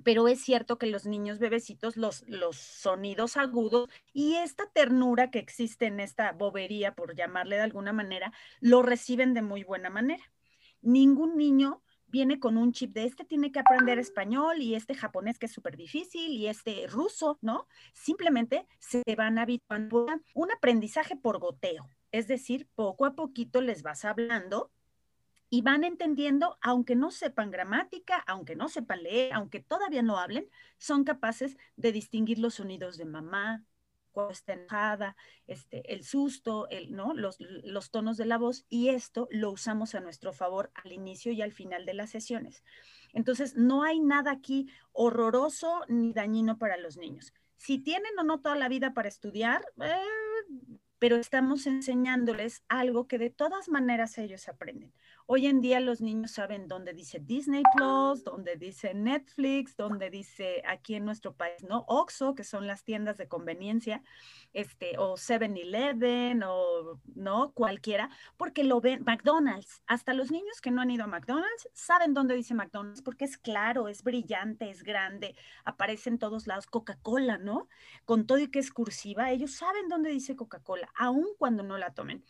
pero 0.05 0.29
es 0.29 0.41
cierto 0.43 0.79
que 0.79 0.87
los 0.87 1.07
niños 1.07 1.39
bebecitos, 1.39 1.97
los, 1.97 2.25
los 2.29 2.57
sonidos 2.57 3.37
agudos 3.37 3.89
y 4.13 4.35
esta 4.35 4.67
ternura 4.67 5.31
que 5.31 5.39
existe 5.39 5.87
en 5.87 6.01
esta 6.01 6.33
bobería, 6.33 6.95
por 6.95 7.15
llamarle 7.15 7.57
de 7.57 7.63
alguna 7.63 7.93
manera, 7.93 8.33
lo 8.61 8.83
reciben 8.83 9.35
de 9.35 9.43
muy 9.43 9.65
buena 9.65 9.91
manera. 9.91 10.23
Ningún 10.81 11.37
niño 11.37 11.83
viene 12.13 12.39
con 12.39 12.59
un 12.59 12.73
chip 12.73 12.93
de 12.93 13.05
este 13.05 13.25
tiene 13.25 13.51
que 13.51 13.59
aprender 13.59 13.99
español 13.99 14.61
y 14.61 14.75
este 14.75 14.95
japonés 14.95 15.39
que 15.39 15.47
es 15.47 15.53
súper 15.53 15.77
difícil 15.77 16.33
y 16.33 16.47
este 16.47 16.87
ruso, 16.87 17.39
¿no? 17.41 17.67
Simplemente 17.95 18.67
se 18.79 19.03
van 19.17 19.39
habituando 19.39 20.07
un 20.35 20.53
aprendizaje 20.53 21.17
por 21.17 21.39
goteo. 21.39 21.89
Es 22.11 22.29
decir, 22.29 22.69
poco 22.75 23.07
a 23.07 23.15
poquito 23.15 23.63
les 23.63 23.83
vas 23.83 24.05
hablando 24.05 24.71
y 25.55 25.61
van 25.61 25.85
entendiendo, 25.85 26.57
aunque 26.63 26.97
no 26.97 27.11
sepan 27.11 27.51
gramática, 27.51 28.25
aunque 28.27 28.57
no 28.57 28.71
sepan 28.71 29.03
leer, 29.03 29.35
aunque 29.35 29.61
todavía 29.61 30.01
no 30.01 30.17
hablen, 30.17 30.49
son 30.79 31.05
capaces 31.05 31.59
de 31.77 31.93
distinguir 31.93 32.39
los 32.39 32.55
sonidos 32.55 32.97
de 32.97 33.05
mamá, 33.05 33.63
cuando 34.13 34.33
está 34.33 34.55
enojada, 34.55 35.15
este, 35.47 35.93
el 35.93 36.05
susto, 36.05 36.71
el, 36.71 36.93
¿no? 36.93 37.13
los, 37.13 37.37
los 37.39 37.91
tonos 37.91 38.17
de 38.17 38.25
la 38.25 38.39
voz, 38.39 38.65
y 38.71 38.89
esto 38.89 39.29
lo 39.31 39.51
usamos 39.51 39.95
a 39.95 40.01
nuestro 40.01 40.33
favor 40.33 40.71
al 40.73 40.91
inicio 40.91 41.33
y 41.33 41.43
al 41.43 41.53
final 41.53 41.85
de 41.85 41.93
las 41.93 42.09
sesiones. 42.09 42.65
Entonces, 43.13 43.55
no 43.55 43.83
hay 43.83 44.01
nada 44.01 44.31
aquí 44.31 44.71
horroroso 44.93 45.83
ni 45.87 46.15
dañino 46.15 46.57
para 46.57 46.79
los 46.79 46.97
niños. 46.97 47.35
Si 47.59 47.77
tienen 47.77 48.19
o 48.19 48.23
no 48.23 48.41
toda 48.41 48.57
la 48.57 48.71
vida 48.71 48.95
para 48.95 49.09
estudiar, 49.11 49.63
eh, 49.83 50.01
pero 51.03 51.17
estamos 51.17 51.67
enseñándoles 51.67 52.63
algo 52.69 53.09
que 53.09 53.19
de 53.19 53.29
todas 53.29 53.69
maneras 53.69 54.19
ellos 54.19 54.49
aprenden. 54.49 54.95
Hoy 55.27 55.47
en 55.47 55.61
día 55.61 55.79
los 55.79 56.01
niños 56.01 56.33
saben 56.33 56.67
dónde 56.67 56.93
dice 56.93 57.21
Disney 57.21 57.63
Plus, 57.77 58.25
dónde 58.25 58.57
dice 58.57 58.93
Netflix, 58.93 59.77
dónde 59.77 60.11
dice 60.11 60.63
aquí 60.67 60.97
en 60.97 61.05
nuestro 61.05 61.33
país, 61.35 61.63
¿no? 61.63 61.85
Oxxo, 61.87 62.35
que 62.35 62.43
son 62.43 62.67
las 62.67 62.83
tiendas 62.83 63.19
de 63.19 63.29
conveniencia, 63.29 64.03
este, 64.53 64.99
o 64.99 65.17
7-Eleven, 65.17 66.43
o, 66.45 67.01
¿no? 67.15 67.53
Cualquiera, 67.53 68.11
porque 68.37 68.65
lo 68.65 68.81
ven, 68.81 69.05
McDonald's, 69.05 69.83
hasta 69.87 70.13
los 70.13 70.31
niños 70.31 70.61
que 70.61 70.71
no 70.71 70.81
han 70.81 70.91
ido 70.91 71.05
a 71.05 71.07
McDonald's 71.07 71.69
saben 71.73 72.15
dónde 72.15 72.35
dice 72.35 72.55
McDonald's, 72.55 73.03
porque 73.03 73.25
es 73.25 73.39
claro, 73.39 73.89
es 73.89 74.03
brillante, 74.03 74.71
es 74.71 74.83
grande, 74.83 75.37
aparece 75.65 76.11
en 76.11 76.19
todos 76.19 76.47
lados, 76.47 76.67
Coca-Cola, 76.67 77.39
¿no? 77.39 77.69
Con 78.05 78.27
todo 78.27 78.39
y 78.39 78.49
que 78.49 78.59
es 78.59 78.73
cursiva, 78.73 79.31
ellos 79.31 79.53
saben 79.53 79.89
dónde 79.89 80.11
dice 80.11 80.35
Coca-Cola, 80.35 80.93
aun 80.97 81.29
cuando 81.39 81.63
no 81.63 81.79
la 81.79 81.95
tomen 81.95 82.25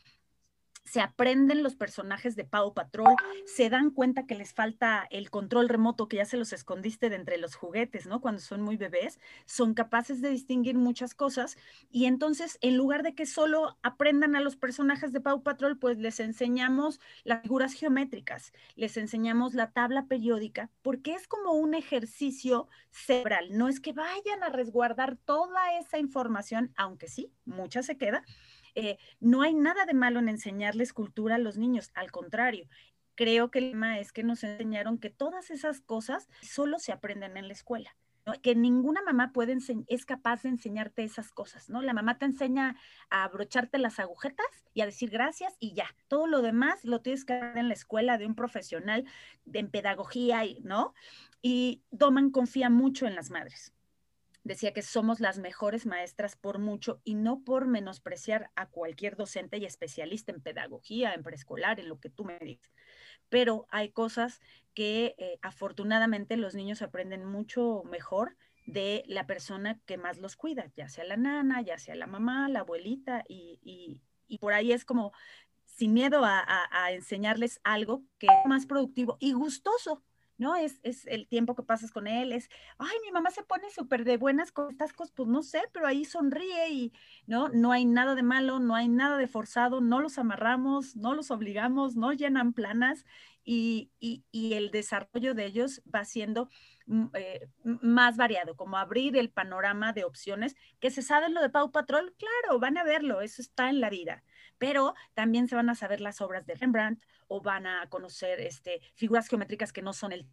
se 0.85 1.01
aprenden 1.01 1.63
los 1.63 1.77
personajes 1.77 2.37
de 2.37 2.45
Pau 2.45 2.75
Patrol, 2.75 3.15
se 3.47 3.71
dan 3.71 3.91
cuenta 3.91 4.27
que 4.27 4.35
les 4.35 4.53
falta 4.53 5.07
el 5.11 5.31
control 5.31 5.69
remoto 5.69 6.09
que 6.09 6.17
ya 6.17 6.25
se 6.25 6.37
los 6.37 6.53
escondiste 6.53 7.09
de 7.09 7.17
entre 7.17 7.39
los 7.39 7.55
juguetes, 7.55 8.07
¿no? 8.07 8.21
Cuando 8.21 8.41
son 8.41 8.63
muy 8.63 8.77
bebés, 8.77 9.21
son 9.47 9.75
capaces 9.75 10.21
de 10.21 10.31
distinguir 10.31 10.77
muchas 10.77 11.15
cosas 11.15 11.57
y 11.91 12.07
entonces 12.07 12.59
en 12.61 12.77
lugar 12.77 13.03
de 13.03 13.15
que 13.15 13.27
solo 13.27 13.79
aprendan 13.83 14.37
a 14.37 14.41
los 14.41 14.57
personajes 14.57 15.13
de 15.13 15.21
Pau 15.21 15.43
Patrol, 15.43 15.79
pues 15.79 15.99
les 15.99 16.21
enseñamos 16.21 17.01
las 17.25 17.43
figuras 17.43 17.75
geométricas, 17.75 18.53
les 18.75 18.97
enseñamos 18.97 19.55
la 19.55 19.71
tabla 19.71 20.07
periódica, 20.07 20.71
porque 20.83 21.15
es 21.15 21.29
como 21.29 21.53
un 21.53 21.75
ejercicio 21.75 22.69
cerebral, 22.91 23.57
no 23.57 23.69
es 23.69 23.81
que 23.81 23.93
vayan 23.93 24.43
a 24.43 24.49
resguardar 24.49 25.17
toda 25.17 25.79
esa 25.79 25.99
información, 25.99 26.73
aunque 26.77 27.09
sí, 27.09 27.33
mucha 27.45 27.83
se 27.83 27.97
queda, 27.97 28.25
eh, 28.75 28.99
no 29.21 29.43
hay 29.43 29.55
nada 29.55 29.87
de 29.87 29.95
malo 29.95 30.21
en 30.21 30.29
enseñarles 30.29 30.93
cultura 30.93 31.37
a 31.37 31.39
los 31.39 31.59
niños, 31.59 31.91
al 31.95 32.11
contrario. 32.11 32.69
Creo 33.15 33.51
que 33.51 33.59
el 33.59 33.73
tema 33.73 33.99
es 33.99 34.13
que 34.13 34.23
nos 34.23 34.43
enseñaron 34.43 34.99
que 34.99 35.11
todas 35.11 35.51
esas 35.51 35.81
cosas 35.81 36.29
solo 36.41 36.79
se 36.79 36.93
aprenden 36.93 37.37
en 37.37 37.49
la 37.49 37.53
escuela. 37.55 37.95
que 38.41 38.55
ninguna 38.55 39.03
mamá 39.03 39.33
puede 39.33 39.59
es 39.89 40.07
capaz 40.07 40.43
de 40.43 40.51
enseñarte 40.51 41.03
esas 41.03 41.33
cosas, 41.33 41.69
¿no? 41.69 41.83
La 41.83 41.93
mamá 41.93 42.19
te 42.19 42.25
enseña 42.25 42.77
a 43.11 43.25
abrocharte 43.25 43.79
las 43.79 43.99
agujetas 43.99 44.47
y 44.75 44.81
a 44.81 44.87
decir 44.87 45.11
gracias 45.11 45.57
y 45.59 45.75
ya. 45.75 45.87
Todo 46.07 46.29
lo 46.29 46.41
demás 46.41 46.85
lo 46.85 47.01
tienes 47.01 47.25
que 47.25 47.33
hacer 47.33 47.59
en 47.59 47.67
la 47.67 47.75
escuela 47.75 48.19
de 48.19 48.27
un 48.27 48.37
profesional 48.37 49.05
de, 49.45 49.59
en 49.59 49.71
pedagogía, 49.71 50.43
¿no? 50.63 50.95
Y 51.43 51.83
Doman 51.91 52.31
confía 52.31 52.71
mucho 52.71 53.09
en 53.09 53.17
las 53.17 53.31
madres 53.31 53.73
decía 54.45 54.73
que 54.73 54.83
somos 54.83 55.21
las 55.21 55.39
mejores 55.39 55.87
maestras 55.87 56.37
por 56.37 56.59
mucho 56.59 57.01
y 57.05 57.15
no 57.15 57.43
por 57.45 57.67
menospreciar 57.67 58.51
a 58.57 58.67
cualquier 58.67 59.17
docente 59.17 59.59
y 59.59 59.65
especialista 59.65 60.33
en 60.33 60.41
pedagogía, 60.41 61.15
en 61.15 61.23
preescolar, 61.23 61.79
en 61.81 61.89
lo 61.89 62.01
que 62.01 62.11
tú 62.11 62.25
me 62.25 62.39
digas. 62.39 62.73
Pero 63.29 63.67
hay 63.71 63.91
cosas 63.91 64.41
que 64.75 65.15
eh, 65.19 65.39
afortunadamente 65.43 66.37
los 66.37 66.55
niños 66.55 66.83
aprenden 66.83 67.25
mucho 67.25 67.83
mejor 67.85 68.37
de 68.67 69.05
la 69.07 69.27
persona 69.27 69.81
que 69.87 69.97
más 69.97 70.19
los 70.19 70.37
cuida, 70.37 70.71
ya 70.77 70.89
sea 70.89 71.05
la 71.05 71.17
nana, 71.17 71.63
ya 71.63 71.79
sea 71.79 71.95
la 71.95 72.07
mamá, 72.07 72.49
la 72.49 72.61
abuelita, 72.61 73.25
y, 73.29 74.01
por 74.41 74.55
ahí 74.55 74.73
es 74.73 74.85
como 74.85 75.13
sin 75.67 75.93
miedo 75.93 76.23
a 76.25 76.93
enseñarles 76.93 77.61
algo 77.65 78.03
que 78.19 78.27
es 78.27 78.47
más 78.47 78.67
productivo 78.67 79.17
y 79.21 79.33
gustoso, 79.33 80.03
¿no? 80.43 80.57
Es, 80.57 80.81
es 80.83 81.07
el 81.07 81.29
tiempo 81.29 81.55
que 81.55 81.63
pasas 81.63 81.93
con 81.93 82.09
él, 82.09 82.33
es, 82.33 82.51
ay, 82.79 82.97
mi 83.05 83.13
mamá 83.13 83.31
se 83.31 83.45
pone 83.45 83.71
súper 83.71 84.05
de 84.05 84.17
buenas 84.17 84.51
con 84.51 84.71
estas 84.71 84.93
cosas, 84.93 85.15
pues 85.15 85.29
no 85.29 85.43
sé, 85.43 85.63
pero 85.73 85.87
ahí 85.87 86.05
sonríe 86.05 86.69
y, 86.71 86.93
¿no? 87.29 87.49
No 87.49 87.71
hay 87.71 87.85
nada 87.85 88.17
de 88.17 88.25
malo, 88.25 88.59
no 88.59 88.75
hay 88.75 88.89
nada 88.89 89.17
de 89.19 89.29
forzado, 89.29 89.81
no 89.81 90.01
los 90.01 90.19
amarramos, 90.19 90.97
no 90.97 91.15
los 91.15 91.31
obligamos, 91.31 91.95
no 91.95 92.13
llenan 92.13 92.53
planas 92.55 93.05
y, 93.45 93.91
el 94.33 94.71
desarrollo 94.73 95.35
de 95.35 95.47
ellos 95.47 95.81
va 95.95 96.05
siendo 96.05 96.49
mm, 96.87 97.07
eh, 97.15 97.49
más 97.63 98.17
variado, 98.17 98.57
como 98.57 98.77
abrir 98.79 99.17
el 99.17 99.31
panorama 99.31 99.93
de 99.93 100.03
opciones, 100.05 100.57
que 100.81 100.91
se 100.91 101.03
sabe 101.03 101.29
lo 101.31 101.41
de 101.41 101.51
Pau 101.51 101.71
Patrol, 101.71 102.15
claro, 102.19 102.59
van 102.59 102.79
a 102.79 102.85
verlo, 102.85 103.21
eso 103.21 103.41
está 103.43 103.71
en 103.71 103.81
la 103.81 103.91
vida 103.91 104.25
pero 104.63 104.95
también 105.15 105.49
se 105.49 105.57
van 105.57 105.71
a 105.71 105.75
saber 105.75 106.01
las 106.01 106.21
obras 106.21 106.47
de 106.47 106.55
Rembrandt 106.55 107.03
o 107.27 107.41
van 107.41 107.67
a 107.67 107.89
conocer 107.89 108.39
este, 108.39 108.81
figuras 108.95 109.27
geométricas 109.27 109.73
que 109.73 109.83
no 109.83 109.93
son 109.93 110.13
el 110.13 110.29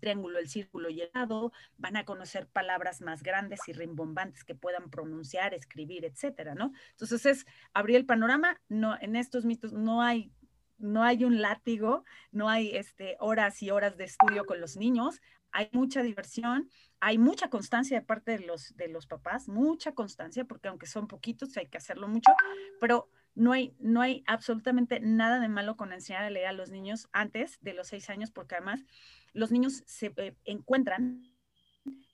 triángulo, 0.00 0.40
el 0.40 0.48
círculo 0.48 0.90
y 0.90 1.02
el 1.02 1.10
lado, 1.14 1.52
van 1.76 1.96
a 1.96 2.04
conocer 2.04 2.48
palabras 2.48 3.00
más 3.02 3.22
grandes 3.22 3.60
y 3.68 3.72
rimbombantes 3.72 4.42
que 4.42 4.56
puedan 4.56 4.90
pronunciar, 4.90 5.54
escribir, 5.54 6.04
etcétera, 6.04 6.56
¿no? 6.56 6.72
Entonces 6.90 7.24
es 7.24 7.46
abrir 7.72 7.94
el 7.94 8.04
panorama, 8.04 8.60
no, 8.68 8.96
en 9.00 9.14
estos 9.14 9.44
mitos 9.44 9.72
no 9.72 10.02
hay 10.02 10.32
no 10.78 11.04
hay 11.04 11.24
un 11.24 11.40
látigo, 11.40 12.04
no 12.30 12.48
hay 12.48 12.76
este, 12.76 13.16
horas 13.18 13.62
y 13.62 13.70
horas 13.70 13.96
de 13.96 14.04
estudio 14.04 14.44
con 14.44 14.60
los 14.60 14.76
niños, 14.76 15.20
hay 15.50 15.68
mucha 15.72 16.02
diversión, 16.02 16.68
hay 17.00 17.18
mucha 17.18 17.48
constancia 17.48 17.98
de 17.98 18.06
parte 18.06 18.38
de 18.38 18.46
los, 18.46 18.76
de 18.76 18.88
los 18.88 19.06
papás, 19.06 19.48
mucha 19.48 19.92
constancia, 19.92 20.44
porque 20.44 20.68
aunque 20.68 20.86
son 20.86 21.06
poquitos 21.08 21.56
hay 21.56 21.66
que 21.66 21.78
hacerlo 21.78 22.06
mucho, 22.06 22.32
pero 22.80 23.08
no 23.38 23.52
hay, 23.52 23.74
no 23.78 24.00
hay 24.00 24.24
absolutamente 24.26 25.00
nada 25.00 25.38
de 25.38 25.48
malo 25.48 25.76
con 25.76 25.92
enseñar 25.92 26.24
a 26.24 26.30
leer 26.30 26.48
a 26.48 26.52
los 26.52 26.70
niños 26.70 27.08
antes 27.12 27.58
de 27.60 27.72
los 27.72 27.86
seis 27.86 28.10
años, 28.10 28.30
porque 28.32 28.56
además 28.56 28.84
los 29.32 29.52
niños 29.52 29.84
se 29.86 30.12
eh, 30.16 30.36
encuentran 30.44 31.22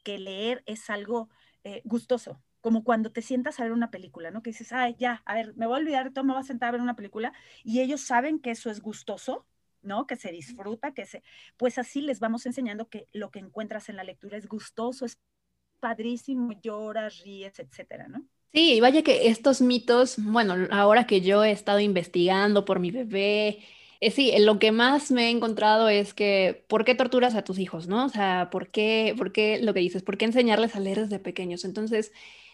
que 0.04 0.18
leer 0.18 0.62
es 0.66 0.90
algo 0.90 1.30
eh, 1.64 1.80
gustoso. 1.84 2.42
como 2.60 2.84
cuando 2.84 3.12
te 3.12 3.22
sientas 3.22 3.60
a 3.60 3.64
ver 3.64 3.72
una 3.72 3.90
película, 3.90 4.30
¿no? 4.30 4.42
Que 4.42 4.50
dices, 4.50 4.72
ay, 4.72 4.96
ya, 4.98 5.22
a 5.26 5.34
ver, 5.34 5.54
me 5.56 5.66
voy 5.66 5.76
a 5.76 5.80
olvidar, 5.80 6.12
todo 6.12 6.24
me 6.24 6.32
voy 6.32 6.40
a 6.40 6.44
sentar 6.44 6.68
a 6.70 6.72
ver 6.72 6.80
una 6.80 6.96
película, 6.96 7.32
y 7.62 7.80
ellos 7.80 8.00
saben 8.02 8.38
que 8.38 8.50
eso 8.52 8.70
es 8.70 8.80
gustoso, 8.80 9.46
¿no? 9.82 10.06
Que 10.06 10.16
se 10.16 10.32
disfruta, 10.32 10.94
que 10.94 11.06
se, 11.06 11.22
pues 11.58 11.78
así 11.78 12.00
les 12.00 12.20
vamos 12.20 12.46
enseñando 12.46 12.88
que 12.88 13.08
lo 13.12 13.30
que 13.30 13.38
encuentras 13.40 13.88
en 13.90 13.96
la 13.96 14.04
lectura 14.04 14.38
es 14.38 14.46
gustoso, 14.48 15.04
es 15.04 15.18
padrísimo, 15.80 16.52
lloras, 16.62 17.20
ríes, 17.22 17.58
etcétera, 17.58 18.08
¿no? 18.08 18.26
Sí, 18.54 18.80
vaya 18.80 19.02
que 19.02 19.26
estos 19.28 19.60
mitos, 19.60 20.14
bueno, 20.18 20.54
ahora 20.70 21.06
que 21.08 21.20
yo 21.20 21.42
he 21.42 21.50
estado 21.50 21.80
investigando 21.80 22.64
por 22.64 22.78
mi 22.78 22.92
bebé, 22.92 23.58
eh, 24.00 24.10
sí, 24.12 24.32
lo 24.38 24.60
que 24.60 24.70
más 24.70 25.10
me 25.10 25.26
he 25.26 25.30
encontrado 25.30 25.88
es 25.88 26.14
que, 26.14 26.64
¿por 26.68 26.84
qué 26.84 26.94
torturas 26.94 27.34
a 27.34 27.42
tus 27.42 27.58
hijos, 27.58 27.88
no? 27.88 28.04
O 28.06 28.08
sea, 28.08 28.50
¿por 28.52 28.70
qué, 28.70 29.12
por 29.18 29.32
qué 29.32 29.58
lo 29.60 29.74
que 29.74 29.80
dices? 29.80 30.04
¿Por 30.04 30.16
qué 30.16 30.26
enseñarles 30.26 30.76
a 30.76 30.80
leer 30.80 31.00
desde 31.00 31.18
pequeños? 31.18 31.64
Entonces, 31.64 32.12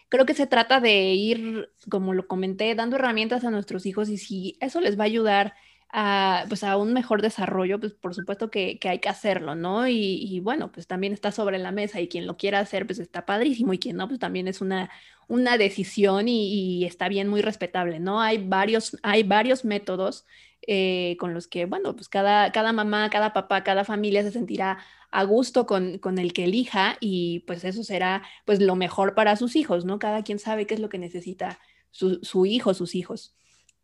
creo 0.09 0.25
que 0.25 0.33
se 0.33 0.47
trata 0.47 0.79
de 0.79 1.13
ir, 1.13 1.69
como 1.89 2.13
lo 2.15 2.27
comenté, 2.27 2.73
dando 2.73 2.95
herramientas 2.95 3.43
a 3.45 3.51
nuestros 3.51 3.85
hijos 3.85 4.09
y 4.09 4.17
si 4.17 4.57
eso 4.59 4.81
les 4.81 4.97
va 4.97 5.03
a 5.03 5.05
ayudar 5.05 5.53
a, 5.91 6.45
pues 6.47 6.63
a 6.63 6.77
un 6.77 6.93
mejor 6.93 7.21
desarrollo, 7.21 7.79
pues 7.79 7.93
por 7.93 8.15
supuesto 8.15 8.49
que, 8.49 8.79
hay 8.83 8.99
que 8.99 9.09
hacerlo, 9.09 9.55
¿no? 9.55 9.87
Y, 9.87 10.39
bueno, 10.41 10.71
pues 10.71 10.87
también 10.87 11.13
está 11.13 11.31
sobre 11.31 11.57
la 11.59 11.71
mesa 11.71 11.99
y 11.99 12.07
quien 12.07 12.25
lo 12.27 12.37
quiera 12.37 12.59
hacer, 12.59 12.85
pues 12.85 12.99
está 12.99 13.25
padrísimo 13.25 13.73
y 13.73 13.79
quien 13.79 13.97
no, 13.97 14.07
pues 14.07 14.19
también 14.19 14.47
es 14.47 14.61
una, 14.61 14.89
una 15.27 15.57
decisión 15.57 16.27
y, 16.27 16.85
está 16.85 17.09
bien, 17.09 17.27
muy 17.27 17.41
respetable, 17.41 17.99
¿no? 17.99 18.21
Hay 18.21 18.37
varios, 18.37 18.97
hay 19.03 19.23
varios 19.23 19.65
métodos 19.65 20.25
eh, 20.67 21.17
con 21.19 21.33
los 21.33 21.47
que, 21.47 21.65
bueno, 21.65 21.95
pues 21.95 22.07
cada, 22.07 22.51
cada 22.51 22.71
mamá, 22.71 23.09
cada 23.09 23.33
papá, 23.33 23.63
cada 23.63 23.83
familia 23.83 24.23
se 24.23 24.31
sentirá 24.31 24.77
a 25.11 25.23
gusto 25.23 25.65
con, 25.65 25.97
con, 25.97 26.19
el 26.19 26.31
que 26.33 26.45
elija 26.45 26.97
y 27.01 27.39
pues 27.41 27.65
eso 27.65 27.83
será 27.83 28.23
pues 28.45 28.61
lo 28.61 28.75
mejor 28.77 29.13
para 29.15 29.35
sus 29.35 29.55
hijos, 29.57 29.83
¿no? 29.85 29.99
Cada 29.99 30.23
quien 30.23 30.39
sabe 30.39 30.67
qué 30.67 30.75
es 30.75 30.79
lo 30.79 30.89
que 30.89 30.99
necesita 30.99 31.59
su, 31.91 32.19
su 32.23 32.45
hijo, 32.45 32.73
sus 32.73 32.95
hijos. 32.95 33.35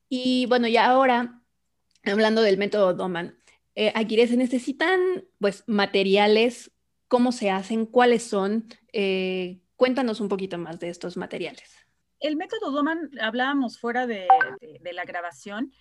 Y 0.09 0.45
bueno, 0.47 0.67
ya 0.69 0.85
ahora 0.85 1.41
hablando 2.03 2.41
del 2.41 2.57
método 2.57 2.93
Doman, 2.93 3.37
eh, 3.75 3.91
aquí 3.95 4.25
se 4.25 4.37
necesitan 4.37 4.99
pues 5.39 5.63
materiales, 5.67 6.71
cómo 7.07 7.31
se 7.31 7.51
hacen, 7.51 7.85
cuáles 7.85 8.23
son. 8.23 8.67
Eh, 8.91 9.61
cuéntanos 9.75 10.19
un 10.19 10.29
poquito 10.29 10.57
más 10.57 10.79
de 10.79 10.89
estos 10.89 11.17
materiales. 11.17 11.75
El 12.19 12.35
método 12.35 12.71
Doman, 12.71 13.11
hablábamos 13.21 13.79
fuera 13.79 14.07
de, 14.07 14.27
de 14.81 14.93
la 14.93 15.05
grabación, 15.05 15.71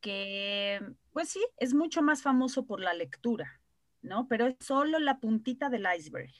que 0.00 0.80
pues 1.12 1.28
sí, 1.28 1.40
es 1.58 1.74
mucho 1.74 2.02
más 2.02 2.22
famoso 2.22 2.66
por 2.66 2.80
la 2.80 2.92
lectura, 2.92 3.60
¿no? 4.02 4.26
Pero 4.26 4.48
es 4.48 4.56
solo 4.58 4.98
la 4.98 5.20
puntita 5.20 5.70
del 5.70 5.86
iceberg. 5.96 6.32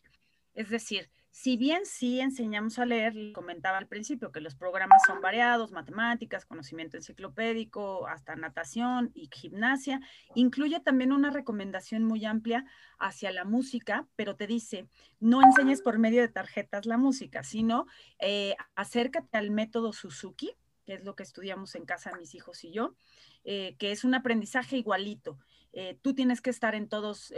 Es 0.54 0.70
decir, 0.70 1.10
si 1.34 1.56
bien 1.56 1.84
sí 1.84 2.20
enseñamos 2.20 2.78
a 2.78 2.86
leer, 2.86 3.32
comentaba 3.32 3.78
al 3.78 3.88
principio 3.88 4.30
que 4.30 4.40
los 4.40 4.54
programas 4.54 5.02
son 5.04 5.20
variados, 5.20 5.72
matemáticas, 5.72 6.46
conocimiento 6.46 6.96
enciclopédico, 6.96 8.06
hasta 8.06 8.36
natación 8.36 9.10
y 9.14 9.28
gimnasia, 9.32 10.00
incluye 10.36 10.78
también 10.78 11.10
una 11.10 11.30
recomendación 11.30 12.04
muy 12.04 12.24
amplia 12.24 12.64
hacia 13.00 13.32
la 13.32 13.44
música, 13.44 14.06
pero 14.14 14.36
te 14.36 14.46
dice, 14.46 14.86
no 15.18 15.42
enseñes 15.42 15.82
por 15.82 15.98
medio 15.98 16.22
de 16.22 16.28
tarjetas 16.28 16.86
la 16.86 16.98
música, 16.98 17.42
sino 17.42 17.86
eh, 18.20 18.54
acércate 18.76 19.36
al 19.36 19.50
método 19.50 19.92
Suzuki, 19.92 20.54
que 20.86 20.94
es 20.94 21.04
lo 21.04 21.16
que 21.16 21.24
estudiamos 21.24 21.74
en 21.74 21.84
casa 21.84 22.16
mis 22.16 22.36
hijos 22.36 22.62
y 22.62 22.70
yo, 22.70 22.94
eh, 23.42 23.74
que 23.80 23.90
es 23.90 24.04
un 24.04 24.14
aprendizaje 24.14 24.76
igualito. 24.76 25.40
Eh, 25.76 25.98
tú 26.02 26.14
tienes 26.14 26.40
que 26.40 26.50
estar 26.50 26.74
en 26.74 26.88
todos 26.88 27.32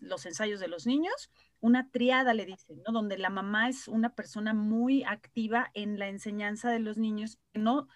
los 0.00 0.26
ensayos 0.26 0.58
de 0.58 0.68
los 0.68 0.86
niños 0.86 1.30
una 1.60 1.90
triada, 1.90 2.34
le 2.34 2.46
dicen, 2.46 2.82
¿no? 2.86 2.92
Donde 2.92 3.18
la 3.18 3.30
mamá 3.30 3.68
es 3.68 3.86
una 3.86 4.14
persona 4.14 4.54
muy 4.54 5.04
activa 5.04 5.70
en 5.74 5.98
la 5.98 6.08
enseñanza 6.08 6.70
de 6.70 6.80
los 6.80 6.96
niños, 6.96 7.38
no 7.52 7.88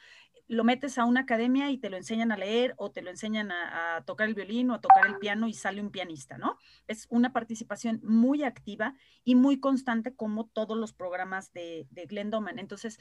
lo 0.47 0.63
metes 0.65 0.99
a 0.99 1.05
una 1.05 1.21
academia 1.21 1.71
y 1.71 1.79
te 1.79 1.89
lo 1.89 1.97
enseñan 1.97 2.31
a 2.31 2.37
leer 2.37 2.75
o 2.77 2.91
te 2.91 3.03
lo 3.03 3.11
enseñan 3.11 3.51
a, 3.51 4.03
tocar 4.05 4.29
el 4.29 4.35
violín 4.35 4.71
o 4.71 4.75
a 4.75 4.81
tocar 4.81 5.07
el 5.07 5.19
piano 5.19 5.49
y 5.49 5.55
sale 5.55 5.81
un 5.81 5.91
pianista, 5.91 6.37
¿no? 6.37 6.59
Es 6.87 7.07
una 7.09 7.33
participación 7.33 8.01
muy 8.03 8.45
activa 8.45 8.95
y 9.25 9.35
muy 9.37 9.59
constante 9.59 10.15
como 10.15 10.47
todos 10.47 10.77
los 10.77 10.93
programas 10.93 11.53
de, 11.53 11.87
Glenn 12.09 12.31
Doman. 12.31 12.59
Entonces, 12.59 12.99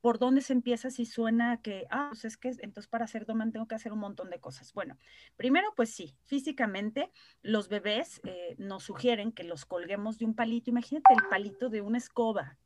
¿por 0.00 0.18
dónde 0.18 0.40
se 0.40 0.52
empieza 0.52 0.90
si 0.90 1.04
suena 1.04 1.60
que, 1.62 1.86
ah, 1.90 2.08
pues 2.10 2.24
es 2.24 2.36
que 2.36 2.48
entonces 2.60 2.86
para 2.86 3.06
hacer 3.06 3.26
Doman 3.26 3.50
tengo 3.50 3.66
que 3.66 3.74
hacer 3.74 3.92
un 3.92 3.98
montón 3.98 4.30
de 4.30 4.38
cosas? 4.38 4.72
Bueno, 4.72 4.96
primero, 5.36 5.72
pues 5.74 5.90
sí, 5.90 6.14
físicamente 6.26 7.10
los 7.42 7.68
bebés 7.68 8.20
eh, 8.24 8.54
nos 8.58 8.84
sugieren 8.84 9.32
que 9.32 9.42
los 9.42 9.64
colguemos 9.64 10.18
de 10.18 10.26
un 10.26 10.34
palito. 10.34 10.70
Imagínate 10.70 11.12
el 11.12 11.28
palito 11.28 11.70
de 11.70 11.80
una 11.80 11.98
escoba. 11.98 12.56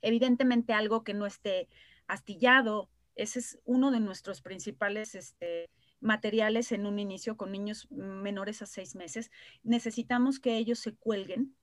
Evidentemente 0.00 0.72
algo 0.72 1.04
que 1.04 1.12
no 1.12 1.26
esté 1.26 1.68
astillado, 2.06 2.88
ese 3.14 3.38
es 3.40 3.58
uno 3.64 3.90
de 3.90 4.00
nuestros 4.00 4.40
principales 4.42 5.14
este, 5.14 5.70
materiales 6.00 6.72
en 6.72 6.86
un 6.86 6.98
inicio 6.98 7.36
con 7.36 7.52
niños 7.52 7.90
menores 7.90 8.62
a 8.62 8.66
seis 8.66 8.94
meses. 8.94 9.30
Necesitamos 9.62 10.40
que 10.40 10.56
ellos 10.56 10.78
se 10.78 10.94
cuelguen 10.94 11.54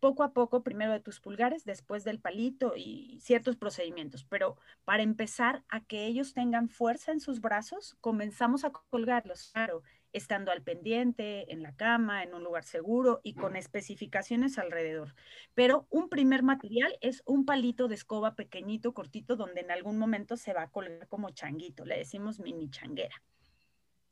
poco 0.00 0.22
a 0.22 0.32
poco, 0.32 0.62
primero 0.62 0.92
de 0.92 1.00
tus 1.00 1.20
pulgares, 1.20 1.64
después 1.64 2.04
del 2.04 2.20
palito 2.20 2.74
y 2.76 3.18
ciertos 3.20 3.56
procedimientos. 3.56 4.24
Pero 4.24 4.56
para 4.84 5.02
empezar 5.02 5.64
a 5.68 5.84
que 5.84 6.06
ellos 6.06 6.34
tengan 6.34 6.68
fuerza 6.68 7.12
en 7.12 7.20
sus 7.20 7.40
brazos, 7.40 7.96
comenzamos 8.00 8.64
a 8.64 8.70
colgarlos, 8.70 9.50
claro, 9.52 9.82
estando 10.16 10.50
al 10.50 10.62
pendiente, 10.62 11.52
en 11.52 11.62
la 11.62 11.76
cama, 11.76 12.22
en 12.22 12.34
un 12.34 12.42
lugar 12.42 12.64
seguro 12.64 13.20
y 13.22 13.34
con 13.34 13.54
especificaciones 13.54 14.58
alrededor. 14.58 15.14
Pero 15.54 15.86
un 15.90 16.08
primer 16.08 16.42
material 16.42 16.96
es 17.02 17.22
un 17.26 17.44
palito 17.44 17.86
de 17.86 17.96
escoba 17.96 18.34
pequeñito, 18.34 18.94
cortito, 18.94 19.36
donde 19.36 19.60
en 19.60 19.70
algún 19.70 19.98
momento 19.98 20.36
se 20.36 20.54
va 20.54 20.62
a 20.62 20.70
colgar 20.70 21.06
como 21.08 21.30
changuito, 21.30 21.84
le 21.84 21.98
decimos 21.98 22.40
mini 22.40 22.70
changuera. 22.70 23.22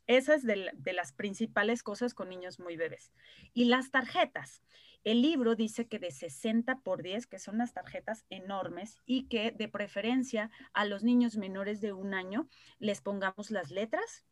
Esa 0.07 0.35
es 0.35 0.45
de, 0.45 0.71
de 0.75 0.93
las 0.93 1.13
principales 1.13 1.83
cosas 1.83 2.13
con 2.13 2.29
niños 2.29 2.61
muy 2.61 2.77
bebés. 2.77 3.11
Y 3.55 3.65
las 3.65 3.91
tarjetas. 3.91 4.63
El 5.05 5.23
libro 5.23 5.55
dice 5.55 5.87
que 5.87 5.99
de 5.99 6.11
60 6.11 6.81
por 6.81 7.03
10, 7.03 7.27
que 7.27 7.39
son 7.39 7.57
unas 7.57 7.73
tarjetas 7.73 8.27
enormes, 8.29 8.99
y 9.07 9.25
que 9.29 9.51
de 9.53 9.69
preferencia 9.69 10.51
a 10.75 10.85
los 10.85 11.03
niños 11.03 11.37
menores 11.37 11.81
de 11.81 11.95
un 11.95 12.13
año 12.13 12.47
les 12.79 13.01
pongamos 13.01 13.51
las 13.51 13.71
letras, 13.71 14.25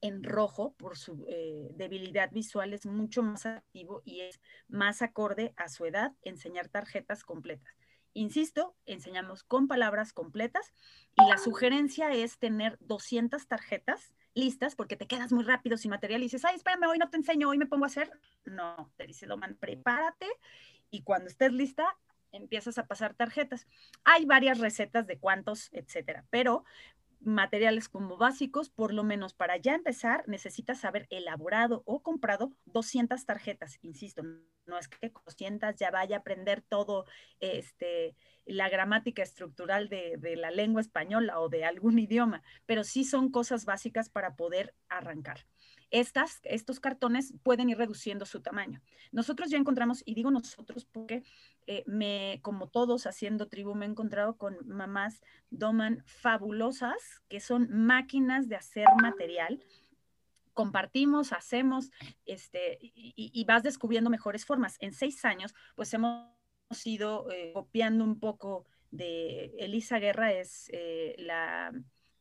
en 0.00 0.22
rojo 0.22 0.74
por 0.74 0.96
su 0.96 1.26
eh, 1.28 1.70
debilidad 1.74 2.30
visual 2.30 2.72
es 2.72 2.86
mucho 2.86 3.22
más 3.22 3.46
activo 3.46 4.02
y 4.04 4.20
es 4.20 4.40
más 4.68 5.02
acorde 5.02 5.54
a 5.56 5.68
su 5.68 5.86
edad 5.86 6.12
enseñar 6.22 6.68
tarjetas 6.68 7.24
completas. 7.24 7.74
Insisto, 8.12 8.76
enseñamos 8.86 9.42
con 9.42 9.66
palabras 9.66 10.12
completas 10.12 10.72
y 11.16 11.28
la 11.28 11.36
sugerencia 11.36 12.12
es 12.12 12.38
tener 12.38 12.78
200 12.80 13.48
tarjetas 13.48 14.14
listas 14.34 14.76
porque 14.76 14.96
te 14.96 15.06
quedas 15.06 15.32
muy 15.32 15.42
rápido 15.42 15.76
sin 15.76 15.90
material 15.90 16.20
y 16.20 16.26
dices, 16.26 16.44
ay, 16.44 16.56
espérame, 16.56 16.88
hoy 16.88 16.98
no 16.98 17.10
te 17.10 17.16
enseño, 17.16 17.48
hoy 17.48 17.58
me 17.58 17.66
pongo 17.66 17.84
a 17.84 17.88
hacer. 17.88 18.10
No, 18.44 18.92
te 18.96 19.06
dice 19.06 19.26
Doman, 19.26 19.56
prepárate 19.56 20.28
y 20.90 21.02
cuando 21.02 21.28
estés 21.28 21.52
lista, 21.52 21.86
empiezas 22.30 22.78
a 22.78 22.86
pasar 22.86 23.14
tarjetas. 23.14 23.66
Hay 24.04 24.26
varias 24.26 24.58
recetas 24.58 25.06
de 25.06 25.18
cuántos, 25.18 25.72
etcétera, 25.72 26.24
pero 26.30 26.64
materiales 27.20 27.88
como 27.88 28.16
básicos, 28.16 28.70
por 28.70 28.92
lo 28.92 29.04
menos 29.04 29.34
para 29.34 29.56
ya 29.56 29.74
empezar, 29.74 30.24
necesitas 30.28 30.84
haber 30.84 31.06
elaborado 31.10 31.82
o 31.86 32.02
comprado 32.02 32.52
200 32.66 33.24
tarjetas. 33.24 33.78
Insisto, 33.82 34.22
no 34.66 34.78
es 34.78 34.88
que 34.88 35.10
200 35.10 35.74
ya 35.76 35.90
vaya 35.90 36.16
a 36.16 36.18
aprender 36.20 36.62
todo 36.62 37.06
este, 37.40 38.16
la 38.44 38.68
gramática 38.68 39.22
estructural 39.22 39.88
de, 39.88 40.16
de 40.18 40.36
la 40.36 40.50
lengua 40.50 40.80
española 40.80 41.40
o 41.40 41.48
de 41.48 41.64
algún 41.64 41.98
idioma, 41.98 42.42
pero 42.66 42.84
sí 42.84 43.04
son 43.04 43.30
cosas 43.30 43.64
básicas 43.64 44.08
para 44.08 44.36
poder 44.36 44.74
arrancar 44.88 45.46
estas, 45.90 46.40
estos 46.44 46.80
cartones 46.80 47.34
pueden 47.42 47.70
ir 47.70 47.78
reduciendo 47.78 48.26
su 48.26 48.40
tamaño. 48.40 48.80
Nosotros 49.12 49.50
ya 49.50 49.58
encontramos, 49.58 50.02
y 50.04 50.14
digo 50.14 50.30
nosotros 50.30 50.84
porque 50.84 51.22
eh, 51.66 51.84
me, 51.86 52.40
como 52.42 52.68
todos 52.68 53.06
haciendo 53.06 53.48
tribu, 53.48 53.74
me 53.74 53.86
he 53.86 53.88
encontrado 53.88 54.36
con 54.36 54.56
mamás 54.66 55.22
doman 55.50 56.02
fabulosas, 56.06 57.22
que 57.28 57.40
son 57.40 57.68
máquinas 57.70 58.48
de 58.48 58.56
hacer 58.56 58.86
material 59.00 59.60
compartimos, 60.54 61.32
hacemos, 61.32 61.90
este, 62.24 62.78
y, 62.80 63.44
vas 63.44 63.62
descubriendo 63.62 64.08
mejores 64.08 64.46
formas. 64.46 64.76
En 64.80 64.92
seis 64.92 65.24
años, 65.24 65.52
pues 65.74 65.92
hemos 65.92 66.30
ido 66.84 67.30
eh, 67.30 67.50
copiando 67.52 68.04
un 68.04 68.18
poco 68.18 68.64
de 68.90 69.52
Elisa 69.58 69.98
Guerra, 69.98 70.32
es 70.32 70.70
eh, 70.72 71.16
la 71.18 71.72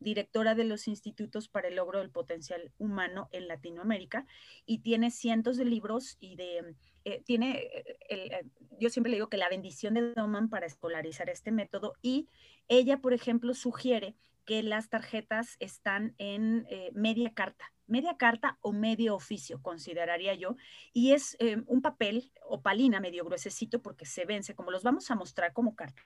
directora 0.03 0.55
de 0.55 0.65
los 0.65 0.87
institutos 0.87 1.47
para 1.47 1.67
el 1.67 1.75
logro 1.75 1.99
del 1.99 2.11
potencial 2.11 2.71
humano 2.77 3.29
en 3.31 3.47
Latinoamérica 3.47 4.25
y 4.65 4.79
tiene 4.79 5.11
cientos 5.11 5.57
de 5.57 5.65
libros 5.65 6.17
y 6.19 6.35
de, 6.35 6.75
eh, 7.05 7.21
tiene, 7.25 7.57
eh, 7.57 7.97
eh, 8.09 8.45
yo 8.79 8.89
siempre 8.89 9.09
le 9.09 9.17
digo 9.17 9.29
que 9.29 9.37
la 9.37 9.49
bendición 9.49 9.93
de 9.93 10.13
Doman 10.13 10.49
para 10.49 10.65
escolarizar 10.65 11.29
este 11.29 11.51
método 11.51 11.93
y 12.01 12.27
ella, 12.67 12.99
por 12.99 13.13
ejemplo, 13.13 13.53
sugiere 13.53 14.15
que 14.45 14.61
las 14.61 14.89
tarjetas 14.89 15.55
están 15.59 16.15
en 16.17 16.67
media 16.93 17.33
carta, 17.33 17.71
media 17.87 18.17
carta 18.17 18.57
o 18.59 18.73
medio 18.73 19.15
oficio, 19.15 19.61
consideraría 19.61 20.33
yo, 20.33 20.57
y 20.91 21.13
es 21.13 21.37
un 21.65 21.81
papel 21.81 22.29
opalina 22.45 22.99
medio 22.99 23.23
gruesecito 23.23 23.81
porque 23.81 24.05
se 24.05 24.25
vence, 24.25 24.53
como 24.53 24.69
los 24.69 24.83
vamos 24.83 25.09
a 25.09 25.15
mostrar 25.15 25.53
como 25.53 25.75
carta 25.75 26.03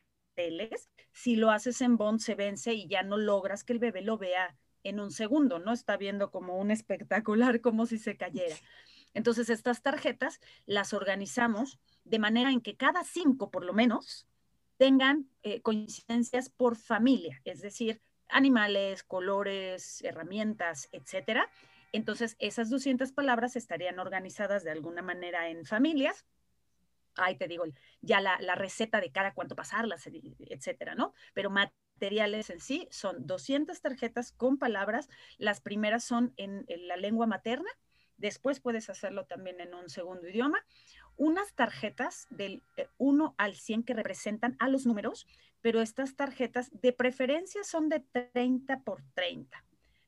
Si 1.12 1.36
lo 1.36 1.52
haces 1.52 1.82
en 1.82 1.98
bond, 1.98 2.20
se 2.20 2.36
vence 2.36 2.74
y 2.74 2.88
ya 2.88 3.04
no 3.04 3.18
logras 3.18 3.64
que 3.64 3.74
el 3.74 3.80
bebé 3.80 4.02
lo 4.02 4.18
vea 4.18 4.56
en 4.84 5.00
un 5.00 5.12
segundo, 5.12 5.60
¿no? 5.60 5.74
Está 5.74 5.98
viendo 5.98 6.32
como 6.32 6.58
un 6.58 6.72
espectacular, 6.72 7.62
como 7.62 7.86
si 7.86 7.98
se 7.98 8.18
cayera. 8.18 8.56
Entonces, 9.14 9.50
estas 9.50 9.82
tarjetas 9.82 10.40
las 10.66 10.94
organizamos 10.94 11.80
de 12.04 12.20
manera 12.20 12.52
en 12.52 12.62
que 12.62 12.76
cada 12.76 13.04
cinco, 13.04 13.50
por 13.50 13.66
lo 13.66 13.74
menos, 13.74 14.28
tengan 14.78 15.30
eh, 15.44 15.62
coincidencias 15.62 16.50
por 16.50 16.76
familia, 16.76 17.42
es 17.44 17.62
decir, 17.62 18.00
animales, 18.30 19.04
colores, 19.04 20.04
herramientas, 20.04 20.88
etcétera. 20.92 21.50
Entonces, 21.92 22.36
esas 22.40 22.70
200 22.70 23.12
palabras 23.12 23.56
estarían 23.56 24.00
organizadas 24.00 24.64
de 24.64 24.72
alguna 24.72 25.02
manera 25.02 25.50
en 25.50 25.66
familias. 25.66 26.26
Ahí 27.18 27.36
te 27.38 27.48
digo, 27.48 27.66
ya 28.02 28.22
la, 28.22 28.56
receta 28.56 29.02
de 29.02 29.12
cada 29.12 29.34
cuánto 29.34 29.56
pasarlas, 29.56 30.08
etcétera, 30.50 30.96
¿no? 30.96 31.14
Pero 31.34 31.50
materiales 31.50 32.50
en 32.50 32.60
sí 32.60 32.88
son 32.92 33.26
200 33.28 33.82
tarjetas 33.82 34.32
con 34.32 34.58
palabras. 34.58 35.10
Las 35.38 35.62
primeras 35.62 36.04
son 36.04 36.34
en 36.38 36.66
la 36.88 36.98
lengua 36.98 37.28
materna, 37.28 37.70
después 38.18 38.60
puedes 38.60 38.90
hacerlo 38.90 39.26
también 39.26 39.60
en 39.62 39.74
un 39.74 39.90
segundo 39.90 40.28
idioma 40.28 40.64
unas 41.18 41.54
tarjetas 41.54 42.28
del 42.30 42.64
1 42.98 43.26
eh, 43.26 43.34
al 43.38 43.56
100 43.56 43.84
que 43.84 43.94
representan 43.94 44.56
a 44.60 44.70
los 44.70 44.86
números, 44.86 45.28
pero 45.62 45.82
estas 45.82 46.16
tarjetas 46.16 46.70
de 46.72 46.94
preferencia 46.94 47.64
son 47.64 47.90
de 47.90 48.00
30 48.00 48.82
por 48.82 49.04
30. 49.16 49.64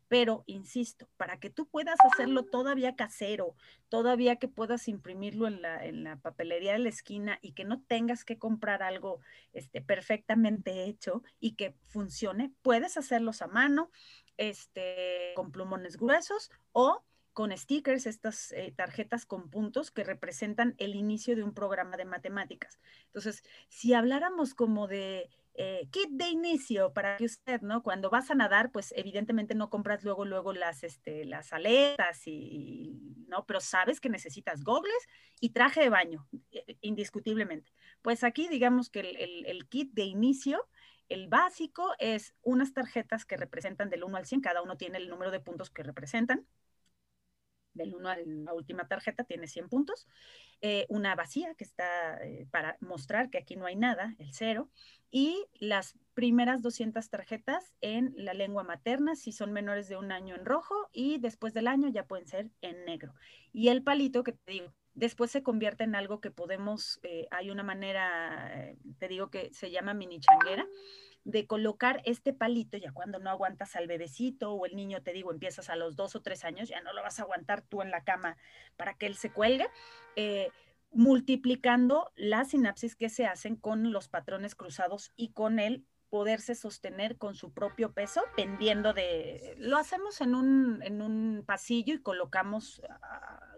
Pero, 0.09 0.43
insisto, 0.47 1.07
para 1.17 1.39
que 1.39 1.49
tú 1.49 1.67
puedas 1.67 1.97
hacerlo 2.03 2.43
todavía 2.43 2.95
casero, 2.95 3.55
todavía 3.87 4.35
que 4.37 4.47
puedas 4.47 4.87
imprimirlo 4.87 5.47
en 5.47 5.61
la, 5.61 6.17
papelería 6.17 6.73
de 6.73 6.79
la 6.79 6.89
esquina 6.89 7.39
y 7.41 7.53
que 7.53 7.63
no 7.63 7.81
tengas 7.83 8.25
que 8.25 8.37
comprar 8.37 8.83
algo 8.83 9.21
este, 9.53 9.81
perfectamente 9.81 10.83
hecho 10.83 11.23
y 11.39 11.53
que 11.53 11.75
funcione, 11.85 12.51
puedes 12.61 12.97
hacerlos 12.97 13.41
a 13.41 13.47
mano, 13.47 13.91
este, 14.37 15.33
con 15.35 15.51
plumones 15.51 15.95
gruesos 15.95 16.51
o 16.73 17.03
con 17.33 17.55
stickers, 17.55 18.05
estas 18.05 18.51
eh, 18.51 18.73
tarjetas 18.75 19.25
con 19.25 19.49
puntos 19.49 19.91
que 19.91 20.03
representan 20.03 20.75
el 20.77 20.95
inicio 20.95 21.35
de 21.35 21.43
un 21.43 21.53
programa 21.53 21.95
de 21.95 22.03
matemáticas. 22.03 22.79
Entonces, 23.05 23.43
si 23.69 23.93
habláramos 23.93 24.53
como 24.53 24.87
de 24.87 25.29
eh, 25.61 25.89
kit 25.91 26.09
de 26.11 26.29
inicio 26.29 26.93
para 26.93 27.17
que 27.17 27.25
usted, 27.25 27.59
¿no? 27.59 27.83
Cuando 27.83 28.09
vas 28.09 28.31
a 28.31 28.33
nadar, 28.33 28.71
pues 28.71 28.93
evidentemente 28.95 29.55
no 29.55 29.69
compras 29.69 30.05
luego, 30.05 30.23
luego 30.23 30.53
las, 30.53 30.85
este, 30.85 31.25
las 31.25 31.51
aletas 31.51 32.25
y, 32.27 32.97
¿no? 33.27 33.45
Pero 33.45 33.59
sabes 33.59 33.99
que 33.99 34.07
necesitas 34.07 34.63
gogles 34.63 35.05
y 35.41 35.49
traje 35.49 35.81
de 35.81 35.89
baño, 35.89 36.29
eh, 36.51 36.77
indiscutiblemente. 36.79 37.73
Pues 38.01 38.23
aquí 38.23 38.47
digamos 38.47 38.89
que 38.89 39.01
el, 39.01 39.45
el 39.45 39.67
kit 39.67 39.91
de 39.91 40.03
inicio 40.03 40.65
el 41.09 41.27
básico 41.27 41.93
es 41.99 42.33
unas 42.41 42.71
tarjetas 42.71 43.25
que 43.25 43.35
representan 43.35 43.89
del 43.89 44.05
1 44.05 44.15
al 44.15 44.25
100, 44.25 44.39
cada 44.39 44.61
uno 44.61 44.77
tiene 44.77 44.97
el 44.97 45.09
número 45.09 45.29
de 45.29 45.41
puntos 45.41 45.69
que 45.69 45.83
representan 45.83 46.47
del 47.73 47.95
1 47.95 48.09
a 48.09 48.17
la 48.17 48.53
última 48.53 48.87
tarjeta 48.87 49.23
tiene 49.23 49.47
100 49.47 49.69
puntos, 49.69 50.07
eh, 50.61 50.85
una 50.89 51.15
vacía 51.15 51.53
que 51.55 51.63
está 51.63 52.17
eh, 52.23 52.47
para 52.51 52.77
mostrar 52.81 53.29
que 53.29 53.37
aquí 53.37 53.55
no 53.55 53.65
hay 53.65 53.75
nada, 53.75 54.15
el 54.19 54.33
cero, 54.33 54.69
y 55.11 55.45
las 55.59 55.97
primeras 56.13 56.61
200 56.61 57.09
tarjetas 57.09 57.73
en 57.81 58.13
la 58.15 58.33
lengua 58.33 58.63
materna, 58.63 59.15
si 59.15 59.31
son 59.31 59.53
menores 59.53 59.87
de 59.87 59.97
un 59.97 60.11
año 60.11 60.35
en 60.35 60.45
rojo, 60.45 60.75
y 60.91 61.17
después 61.19 61.53
del 61.53 61.67
año 61.67 61.89
ya 61.89 62.05
pueden 62.05 62.27
ser 62.27 62.49
en 62.61 62.85
negro. 62.85 63.13
Y 63.53 63.69
el 63.69 63.83
palito 63.83 64.23
que 64.23 64.33
te 64.33 64.51
digo, 64.51 64.73
después 64.93 65.31
se 65.31 65.43
convierte 65.43 65.83
en 65.85 65.95
algo 65.95 66.19
que 66.19 66.29
podemos, 66.29 66.99
eh, 67.03 67.27
hay 67.31 67.49
una 67.49 67.63
manera, 67.63 68.75
te 68.97 69.07
digo 69.07 69.29
que 69.29 69.51
se 69.53 69.71
llama 69.71 69.93
mini 69.93 70.19
changuera, 70.19 70.67
de 71.23 71.45
colocar 71.47 72.01
este 72.05 72.33
palito, 72.33 72.77
ya 72.77 72.91
cuando 72.91 73.19
no 73.19 73.29
aguantas 73.29 73.75
al 73.75 73.87
bebecito 73.87 74.53
o 74.53 74.65
el 74.65 74.75
niño, 74.75 75.01
te 75.03 75.13
digo, 75.13 75.31
empiezas 75.31 75.69
a 75.69 75.75
los 75.75 75.95
dos 75.95 76.15
o 76.15 76.21
tres 76.21 76.43
años, 76.43 76.69
ya 76.69 76.81
no 76.81 76.93
lo 76.93 77.01
vas 77.01 77.19
a 77.19 77.23
aguantar 77.23 77.61
tú 77.61 77.81
en 77.81 77.91
la 77.91 78.03
cama 78.03 78.37
para 78.77 78.93
que 78.93 79.05
él 79.05 79.15
se 79.15 79.31
cuelgue, 79.31 79.67
eh, 80.15 80.49
multiplicando 80.91 82.11
las 82.15 82.49
sinapsis 82.49 82.95
que 82.95 83.09
se 83.09 83.25
hacen 83.25 83.55
con 83.55 83.91
los 83.91 84.07
patrones 84.07 84.55
cruzados 84.55 85.11
y 85.15 85.33
con 85.33 85.59
él 85.59 85.85
poderse 86.09 86.55
sostener 86.55 87.17
con 87.17 87.35
su 87.35 87.53
propio 87.53 87.93
peso, 87.93 88.23
pendiendo 88.35 88.93
de, 88.93 89.55
lo 89.59 89.77
hacemos 89.77 90.21
en 90.21 90.33
un, 90.33 90.81
en 90.81 91.01
un 91.01 91.43
pasillo 91.45 91.93
y 91.93 92.01
colocamos, 92.01 92.81
ah, 92.89 93.48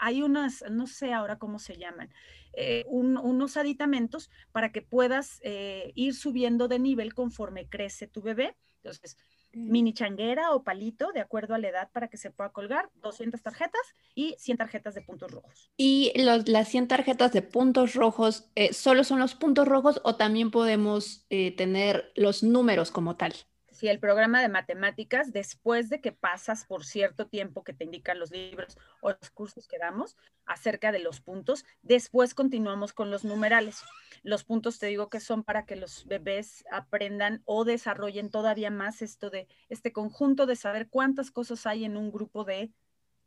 hay 0.00 0.22
unas, 0.22 0.64
no 0.70 0.86
sé 0.86 1.12
ahora 1.12 1.38
cómo 1.38 1.58
se 1.58 1.76
llaman, 1.76 2.10
eh, 2.54 2.84
unos 2.88 3.56
aditamentos 3.56 4.30
para 4.50 4.72
que 4.72 4.82
puedas 4.82 5.40
eh, 5.44 5.92
ir 5.94 6.14
subiendo 6.14 6.66
de 6.66 6.78
nivel 6.78 7.14
conforme 7.14 7.68
crece 7.68 8.08
tu 8.08 8.22
bebé. 8.22 8.56
Entonces, 8.82 9.16
mini 9.52 9.92
changuera 9.92 10.52
o 10.52 10.64
palito, 10.64 11.12
de 11.12 11.20
acuerdo 11.20 11.54
a 11.54 11.58
la 11.58 11.68
edad 11.68 11.90
para 11.92 12.08
que 12.08 12.16
se 12.16 12.30
pueda 12.30 12.50
colgar, 12.50 12.90
200 13.02 13.42
tarjetas 13.42 13.80
y 14.14 14.34
100 14.38 14.56
tarjetas 14.56 14.94
de 14.94 15.02
puntos 15.02 15.30
rojos. 15.30 15.70
¿Y 15.76 16.12
los, 16.16 16.48
las 16.48 16.68
100 16.68 16.88
tarjetas 16.88 17.32
de 17.32 17.42
puntos 17.42 17.94
rojos 17.94 18.50
eh, 18.54 18.72
solo 18.72 19.04
son 19.04 19.20
los 19.20 19.34
puntos 19.34 19.68
rojos 19.68 20.00
o 20.04 20.16
también 20.16 20.50
podemos 20.50 21.26
tener 21.28 22.10
los 22.16 22.42
números 22.42 22.90
como 22.90 23.16
tal? 23.16 23.34
Si 23.80 23.88
el 23.88 23.98
programa 23.98 24.42
de 24.42 24.50
matemáticas, 24.50 25.32
después 25.32 25.88
de 25.88 26.02
que 26.02 26.12
pasas 26.12 26.66
por 26.66 26.84
cierto 26.84 27.28
tiempo 27.28 27.64
que 27.64 27.72
te 27.72 27.84
indican 27.84 28.18
los 28.18 28.30
libros 28.30 28.76
o 29.00 29.08
los 29.08 29.30
cursos 29.30 29.66
que 29.66 29.78
damos 29.78 30.18
acerca 30.44 30.92
de 30.92 30.98
los 30.98 31.22
puntos, 31.22 31.64
después 31.80 32.34
continuamos 32.34 32.92
con 32.92 33.10
los 33.10 33.24
numerales. 33.24 33.82
Los 34.22 34.44
puntos 34.44 34.78
te 34.78 34.88
digo 34.88 35.08
que 35.08 35.18
son 35.18 35.44
para 35.44 35.64
que 35.64 35.76
los 35.76 36.04
bebés 36.04 36.62
aprendan 36.70 37.40
o 37.46 37.64
desarrollen 37.64 38.28
todavía 38.28 38.70
más 38.70 39.00
esto 39.00 39.30
de 39.30 39.48
este 39.70 39.92
conjunto 39.92 40.44
de 40.44 40.56
saber 40.56 40.90
cuántas 40.90 41.30
cosas 41.30 41.64
hay 41.64 41.86
en 41.86 41.96
un 41.96 42.12
grupo 42.12 42.44
de 42.44 42.70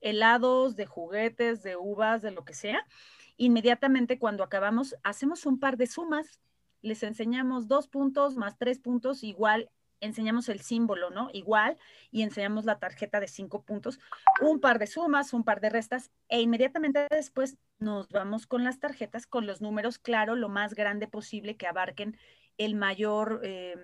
helados, 0.02 0.76
de 0.76 0.86
juguetes, 0.86 1.64
de 1.64 1.78
uvas, 1.78 2.22
de 2.22 2.30
lo 2.30 2.46
que 2.46 2.54
sea. 2.54 2.86
Inmediatamente 3.38 4.20
cuando 4.20 4.44
acabamos, 4.44 4.96
hacemos 5.02 5.48
un 5.48 5.60
par 5.60 5.78
de 5.78 5.88
sumas 5.88 6.40
les 6.84 7.02
enseñamos 7.02 7.68
dos 7.68 7.88
puntos 7.88 8.36
más 8.36 8.58
tres 8.58 8.78
puntos 8.78 9.24
igual 9.24 9.72
enseñamos 10.04 10.50
el 10.50 10.62
símbolo, 10.62 11.10
¿no? 11.10 11.30
Igual, 11.34 11.78
y 12.12 12.22
enseñamos 12.22 12.66
la 12.66 12.80
tarjeta 12.80 13.20
de 13.20 13.28
cinco 13.28 13.64
puntos, 13.64 14.00
un 14.42 14.60
par 14.60 14.80
de 14.80 14.88
sumas, 14.88 15.34
un 15.34 15.44
par 15.44 15.62
de 15.62 15.70
restas, 15.70 16.12
e 16.30 16.42
inmediatamente 16.42 17.08
después 17.10 17.58
nos 17.80 18.10
vamos 18.10 18.46
con 18.48 18.64
las 18.64 18.80
tarjetas, 18.80 19.26
con 19.28 19.48
los 19.48 19.62
números, 19.62 20.00
claro, 20.00 20.36
lo 20.36 20.50
más 20.50 20.74
grande 20.74 21.08
posible 21.08 21.58
que 21.58 21.68
abarquen 21.68 22.18
el 22.58 22.76
mayor 22.76 23.42
eh, 23.44 23.76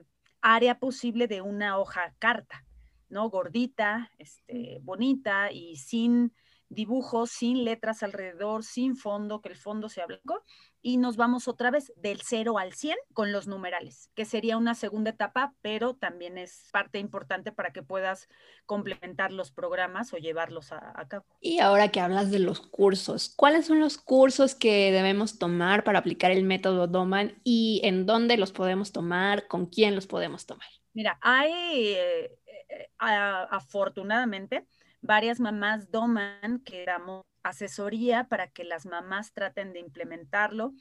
área 0.41 0.79
posible 0.79 1.27
de 1.27 1.41
una 1.41 1.77
hoja 1.77 2.13
carta, 2.19 2.65
¿no? 3.09 3.29
Gordita, 3.29 4.11
este, 4.17 4.79
bonita 4.81 5.51
y 5.51 5.77
sin 5.77 6.33
dibujos, 6.69 7.31
sin 7.31 7.63
letras 7.65 8.03
alrededor, 8.03 8.63
sin 8.63 8.95
fondo, 8.95 9.41
que 9.41 9.49
el 9.49 9.55
fondo 9.55 9.89
sea 9.89 10.05
blanco, 10.05 10.43
y 10.81 10.97
nos 10.97 11.17
vamos 11.17 11.47
otra 11.47 11.71
vez 11.71 11.91
del 11.97 12.21
0 12.21 12.57
al 12.57 12.73
100 12.73 12.97
con 13.13 13.31
los 13.31 13.47
numerales, 13.47 14.09
que 14.15 14.25
sería 14.25 14.57
una 14.57 14.75
segunda 14.75 15.11
etapa, 15.11 15.53
pero 15.61 15.95
también 15.95 16.37
es 16.37 16.69
parte 16.71 16.99
importante 16.99 17.51
para 17.51 17.71
que 17.71 17.83
puedas 17.83 18.27
complementar 18.65 19.31
los 19.31 19.51
programas 19.51 20.13
o 20.13 20.17
llevarlos 20.17 20.71
a, 20.71 20.93
cabo. 21.07 21.25
Y 21.41 21.59
ahora 21.59 21.89
que 21.89 21.99
hablas 21.99 22.31
de 22.31 22.39
los 22.39 22.61
cursos, 22.61 23.33
¿cuáles 23.35 23.65
son 23.65 23.79
los 23.79 23.97
cursos 23.97 24.55
que 24.55 24.91
debemos 24.91 25.39
tomar 25.39 25.83
para 25.83 25.99
aplicar 25.99 26.31
el 26.31 26.43
método 26.43 26.87
Doman 26.87 27.39
y 27.43 27.81
en 27.83 28.05
dónde 28.05 28.37
los 28.37 28.51
podemos 28.51 28.91
tomar, 28.91 29.47
con 29.47 29.65
quién 29.65 29.95
los 29.95 30.07
podemos 30.07 30.45
tomar? 30.45 30.67
Mira, 30.93 31.17
hay 31.21 31.93
eh, 31.93 32.39
eh, 32.69 32.89
afortunadamente 32.99 34.65
varias 35.01 35.39
mamás 35.39 35.91
Doman 35.91 36.59
que 36.63 36.85
damos 36.85 37.23
asesoría 37.43 38.25
para 38.25 38.49
que 38.49 38.63
las 38.63 38.85
mamás 38.85 39.33
traten 39.33 39.73
de 39.73 39.79
implementarlo. 39.79 40.73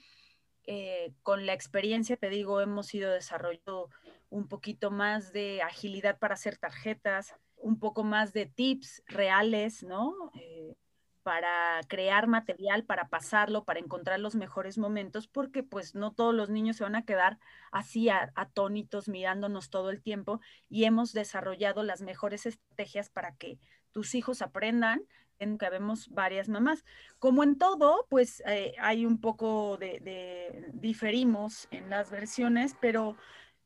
Eh, 0.65 1.15
con 1.23 1.47
la 1.47 1.55
experiencia, 1.55 2.17
te 2.17 2.29
digo, 2.29 2.61
hemos 2.61 2.93
ido 2.95 3.11
desarrollando 3.11 3.89
un 4.29 4.49
poquito 4.49 4.91
más 4.91 5.33
de 5.33 5.63
agilidad 5.63 6.19
para 6.19 6.35
hacer 6.35 6.59
tarjetas, 6.59 7.35
un 7.57 7.79
poco 7.79 8.05
más 8.05 8.33
de 8.33 8.47
tips 8.47 9.03
reales, 9.07 9.83
¿no? 9.83 10.15
Eh, 10.35 10.75
para 11.23 11.81
crear 11.89 12.27
material, 12.27 12.85
para 12.85 13.09
pasarlo, 13.09 13.65
para 13.65 13.81
encontrar 13.81 14.19
los 14.19 14.35
mejores 14.35 14.79
momentos, 14.79 15.29
porque 15.29 15.63
pues 15.63 15.95
no 15.95 16.13
todos 16.13 16.35
los 16.35 16.49
niños 16.49 16.77
se 16.77 16.85
van 16.85 16.97
a 16.97 17.05
quedar 17.05 17.39
así 17.71 18.09
atónitos 18.09 19.09
mirándonos 19.09 19.69
todo 19.69 19.91
el 19.91 20.03
tiempo 20.03 20.41
y 20.71 20.85
hemos 20.85 21.13
desarrollado 21.13 21.83
las 21.83 22.01
mejores 22.01 22.47
estrategias 22.47 23.11
para 23.11 23.37
que 23.37 23.59
tus 23.99 24.15
hijos 24.15 24.43
aprendan, 24.43 25.03
en 25.41 25.59
que 25.59 25.69
vemos 25.71 26.09
varias 26.11 26.49
mamás. 26.49 26.85
Como 27.19 27.43
en 27.43 27.59
todo, 27.59 28.07
pues 28.09 28.45
eh, 28.47 28.77
hay 28.79 29.05
un 29.05 29.21
poco 29.21 29.77
de, 29.77 30.71
diferimos 30.73 31.67
en 31.73 31.91
las 31.91 32.13
versiones, 32.13 32.77
pero 32.81 33.17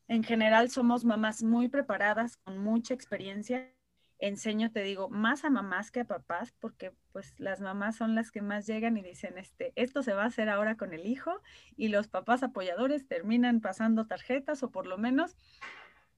en 0.07 0.23
general 0.23 0.71
somos 0.71 1.05
mamás 1.05 1.43
muy 1.43 1.69
preparadas, 1.69 2.37
con 2.37 2.57
mucha 2.57 2.95
experiencia. 2.95 3.71
enseño, 4.17 4.71
te 4.71 4.81
digo, 4.81 5.07
más 5.07 5.45
a 5.45 5.51
mamás 5.51 5.91
que 5.91 5.99
a 5.99 6.05
papás, 6.05 6.51
porque 6.59 6.93
pues 7.11 7.39
las 7.39 7.61
mamás 7.61 7.95
son 7.95 8.15
las 8.15 8.31
que 8.31 8.41
más 8.41 8.65
llegan 8.65 8.97
y 8.97 9.03
dicen, 9.03 9.37
este, 9.37 9.71
esto 9.75 10.01
se 10.01 10.13
va 10.13 10.23
a 10.23 10.27
hacer 10.27 10.49
ahora 10.49 10.77
con 10.77 10.95
el 10.95 11.05
hijo, 11.05 11.41
y 11.77 11.89
los 11.89 12.07
papás 12.07 12.41
apoyadores 12.41 13.07
terminan 13.07 13.61
pasando 13.61 14.07
tarjetas 14.07 14.63
o 14.63 14.71
por 14.71 14.87
lo 14.87 14.97
menos 14.97 15.37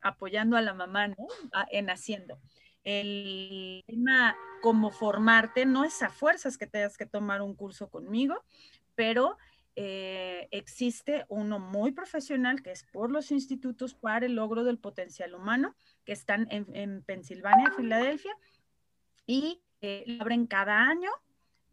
apoyando 0.02 0.56
a 0.56 0.62
la 0.62 0.74
mamá, 0.74 1.10
¿no? 1.10 1.28
en 1.70 1.90
haciendo. 1.90 2.40
El 2.86 3.84
tema 3.86 4.38
como 4.62 4.92
formarte 4.92 5.66
no 5.66 5.84
es 5.84 6.02
a 6.02 6.10
fuerzas 6.10 6.58
que 6.58 6.68
tengas 6.68 6.98
que 6.98 7.06
tomar 7.06 7.42
un 7.42 7.56
curso 7.56 7.90
conmigo, 7.90 8.42
pero 8.96 9.38
eh, 9.76 10.48
existe 10.52 11.26
uno 11.28 11.60
muy 11.60 11.92
profesional 11.92 12.64
que 12.64 12.72
es 12.72 12.84
por 12.84 13.12
los 13.12 13.32
institutos 13.32 13.94
para 13.94 14.26
el 14.26 14.36
logro 14.36 14.64
del 14.64 14.80
potencial 14.80 15.36
humano, 15.36 15.76
que 16.06 16.14
están 16.14 16.48
en, 16.50 16.68
en 16.74 17.04
Pensilvania, 17.04 17.72
Filadelfia, 17.76 18.34
y 19.28 19.62
eh, 19.82 20.18
abren 20.20 20.48
cada 20.48 20.88
año. 20.88 21.10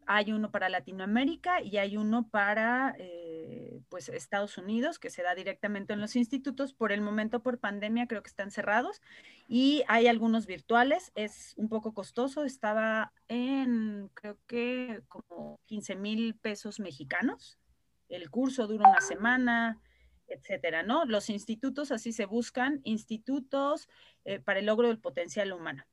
Hay 0.05 0.33
uno 0.33 0.51
para 0.51 0.67
Latinoamérica 0.67 1.61
y 1.61 1.77
hay 1.77 1.95
uno 1.95 2.27
para 2.27 2.93
eh, 2.99 3.79
pues 3.87 4.09
Estados 4.09 4.57
Unidos, 4.57 4.99
que 4.99 5.09
se 5.09 5.23
da 5.23 5.33
directamente 5.33 5.93
en 5.93 6.01
los 6.01 6.17
institutos. 6.17 6.73
Por 6.73 6.91
el 6.91 6.99
momento, 6.99 7.41
por 7.41 7.59
pandemia, 7.59 8.07
creo 8.07 8.21
que 8.21 8.29
están 8.29 8.51
cerrados. 8.51 9.01
Y 9.47 9.83
hay 9.87 10.07
algunos 10.07 10.45
virtuales. 10.45 11.11
Es 11.15 11.53
un 11.57 11.69
poco 11.69 11.93
costoso. 11.93 12.43
Estaba 12.43 13.13
en, 13.27 14.09
creo 14.13 14.37
que 14.47 15.01
como 15.07 15.59
15 15.65 15.95
mil 15.95 16.35
pesos 16.35 16.79
mexicanos. 16.79 17.57
El 18.09 18.29
curso 18.29 18.67
dura 18.67 18.89
una 18.89 19.01
semana 19.01 19.81
etcétera, 20.27 20.83
¿no? 20.83 21.05
Los 21.05 21.29
institutos 21.29 21.91
así 21.91 22.11
se 22.11 22.25
buscan, 22.25 22.81
institutos 22.83 23.87
eh, 24.25 24.39
para 24.39 24.59
el 24.59 24.65
logro 24.65 24.87
del 24.87 24.99
potencial 24.99 25.51
humano. 25.53 25.83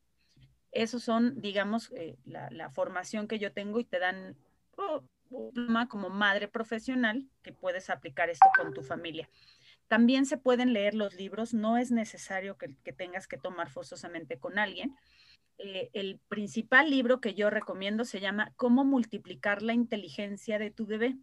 Esos 0.72 1.02
son, 1.02 1.40
digamos, 1.40 1.92
eh, 1.96 2.16
la, 2.24 2.70
formación 2.70 3.26
que 3.26 3.38
yo 3.38 3.52
tengo 3.52 3.80
y 3.80 3.84
te 3.84 3.98
dan 3.98 4.36
oh, 4.76 5.02
como 5.88 6.10
madre 6.10 6.48
profesional 6.48 7.28
que 7.42 7.52
puedes 7.52 7.90
aplicar 7.90 8.30
esto 8.30 8.48
con 8.56 8.72
tu 8.72 8.82
familia. 8.82 9.28
También 9.90 10.24
se 10.24 10.38
pueden 10.38 10.72
leer 10.72 10.94
los 10.94 11.14
libros, 11.14 11.52
no 11.52 11.76
es 11.76 11.90
necesario 11.90 12.56
que, 12.56 12.68
tengas 12.92 13.26
que 13.26 13.38
tomar 13.38 13.70
forzosamente 13.70 14.38
con 14.38 14.56
alguien. 14.56 14.94
Eh, 15.58 15.90
el 15.94 16.20
principal 16.28 16.88
libro 16.88 17.20
que 17.20 17.34
yo 17.34 17.50
recomiendo 17.50 18.04
se 18.04 18.20
llama 18.20 18.52
Cómo 18.54 18.84
multiplicar 18.84 19.62
la 19.62 19.72
inteligencia 19.72 20.60
de 20.60 20.70
tu 20.70 20.86
bebé. 20.86 21.16